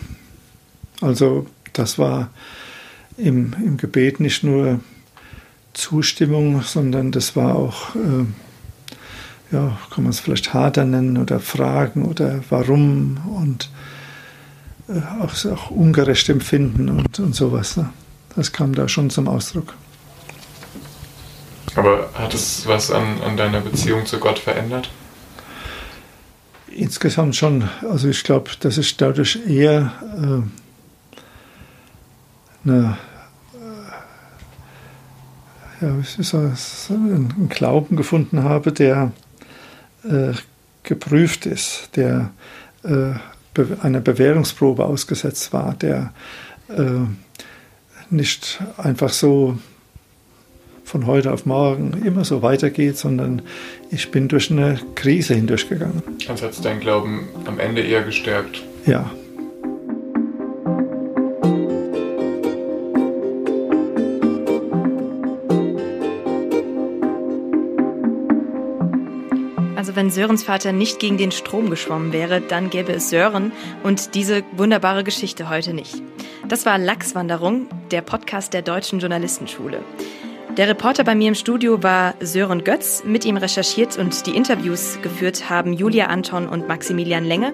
also 1.02 1.48
das 1.74 1.98
war 1.98 2.30
im, 3.18 3.54
im 3.64 3.78
Gebet 3.78 4.20
nicht 4.20 4.44
nur 4.44 4.80
Zustimmung, 5.74 6.62
sondern 6.62 7.12
das 7.12 7.36
war 7.36 7.56
auch, 7.56 7.96
äh, 7.96 8.26
ja, 9.52 9.78
kann 9.94 10.04
man 10.04 10.12
es 10.12 10.20
vielleicht 10.20 10.54
harter 10.54 10.86
nennen 10.86 11.18
oder 11.18 11.40
Fragen 11.40 12.06
oder 12.06 12.42
warum 12.50 13.18
und 13.36 13.70
äh, 14.88 15.02
auch, 15.22 15.34
auch 15.52 15.72
ungerecht 15.72 16.30
empfinden 16.30 16.90
und, 16.90 17.20
und 17.20 17.36
sowas. 17.36 17.78
Ne? 17.78 17.90
Das 18.36 18.52
kam 18.52 18.74
da 18.74 18.88
schon 18.88 19.10
zum 19.10 19.28
Ausdruck. 19.28 19.74
Aber 21.76 22.10
hat 22.14 22.34
es 22.34 22.66
was 22.68 22.90
an, 22.92 23.22
an 23.22 23.36
deiner 23.36 23.60
Beziehung 23.60 24.06
zu 24.06 24.20
Gott 24.20 24.40
verändert? 24.40 24.90
Insgesamt 26.68 27.36
schon. 27.36 27.70
Also 27.90 28.08
ich 28.08 28.24
glaube, 28.24 28.52
das 28.60 28.78
ist 28.78 29.00
dadurch 29.02 29.40
eher 29.48 29.94
äh, 30.18 30.65
eine, 32.66 32.98
ja, 35.82 35.96
so, 36.04 36.38
einen 36.90 37.50
Glauben 37.50 37.96
gefunden 37.96 38.44
habe, 38.44 38.72
der 38.72 39.12
äh, 40.04 40.34
geprüft 40.84 41.46
ist, 41.46 41.90
der 41.96 42.32
äh, 42.84 43.14
einer 43.82 44.02
Bewährungsprobe 44.02 44.86
ausgesetzt 44.86 45.54
war, 45.54 45.74
der 45.74 46.14
äh, 46.70 46.84
nicht 48.10 48.60
einfach 48.78 49.10
so 49.10 49.58
von 50.84 51.08
heute 51.08 51.34
auf 51.34 51.46
morgen 51.46 52.06
immer 52.06 52.24
so 52.24 52.42
weitergeht, 52.42 52.98
sondern 52.98 53.42
ich 53.90 54.12
bin 54.12 54.28
durch 54.28 54.52
eine 54.52 54.80
Krise 54.94 55.34
hindurchgegangen. 55.34 56.04
Also 56.28 56.46
hat 56.46 56.64
dein 56.64 56.80
Glauben 56.80 57.28
am 57.46 57.60
Ende 57.60 57.82
eher 57.82 58.04
gestärkt? 58.04 58.64
Ja. 58.86 59.12
Wenn 69.96 70.10
Sörens 70.10 70.44
Vater 70.44 70.72
nicht 70.72 71.00
gegen 71.00 71.18
den 71.18 71.32
Strom 71.32 71.70
geschwommen 71.70 72.14
wäre, 72.14 72.42
dann 72.42 72.70
gäbe 72.70 72.94
es 72.94 73.10
Sören 73.10 73.52
und 73.84 74.16
diese 74.16 74.44
wunderbare 74.52 75.04
Geschichte 75.04 75.50
heute 75.50 75.74
nicht. 75.74 76.02
Das 76.48 76.66
war 76.66 76.78
Lachswanderung, 76.78 77.68
der 77.92 78.02
Podcast 78.02 78.54
der 78.54 78.62
Deutschen 78.62 79.00
Journalistenschule. 79.00 79.82
Der 80.58 80.70
Reporter 80.70 81.04
bei 81.04 81.16
mir 81.16 81.28
im 81.28 81.36
Studio 81.36 81.84
war 81.84 82.14
Sören 82.22 82.64
Götz. 82.64 83.04
Mit 83.04 83.26
ihm 83.26 83.36
recherchiert 83.36 83.98
und 83.98 84.26
die 84.26 84.38
Interviews 84.38 85.00
geführt 85.02 85.50
haben 85.50 85.74
Julia 85.74 86.06
Anton 86.06 86.48
und 86.48 86.68
Maximilian 86.68 87.26
Lenge. 87.26 87.54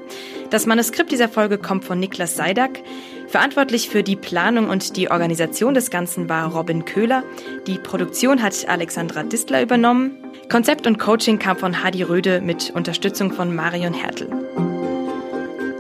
Das 0.52 0.68
Manuskript 0.68 1.12
dieser 1.12 1.28
Folge 1.28 1.58
kommt 1.58 1.84
von 1.84 2.00
Niklas 2.00 2.36
Seidak. 2.36 2.80
Verantwortlich 3.28 3.90
für 3.90 4.04
die 4.04 4.16
Planung 4.16 4.70
und 4.70 4.98
die 4.98 5.10
Organisation 5.10 5.74
des 5.74 5.90
Ganzen 5.90 6.30
war 6.30 6.52
Robin 6.52 6.86
Köhler. 6.86 7.24
Die 7.66 7.80
Produktion 7.80 8.44
hat 8.44 8.70
Alexandra 8.70 9.24
Distler 9.24 9.64
übernommen. 9.64 10.21
Konzept 10.52 10.86
und 10.86 11.00
Coaching 11.00 11.40
kam 11.40 11.56
von 11.56 11.82
Hadi 11.82 12.04
Röde 12.04 12.42
mit 12.42 12.72
Unterstützung 12.72 13.32
von 13.32 13.56
Marion 13.56 13.94
Hertel. 13.94 14.28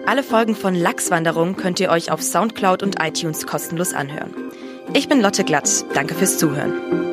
Alle 0.06 0.24
Folgen 0.24 0.56
von 0.56 0.74
Lachswanderung 0.74 1.58
könnt 1.58 1.82
ihr 1.82 1.90
euch 1.90 2.10
auf 2.10 2.22
Soundcloud 2.22 2.82
und 2.82 2.96
iTunes 3.04 3.46
kostenlos 3.46 3.94
anhören. 3.94 4.34
Ich 4.94 5.10
bin 5.10 5.20
Lotte 5.20 5.44
Glatt. 5.44 5.84
Danke 5.94 6.16
fürs 6.16 6.38
Zuhören. 6.38 7.11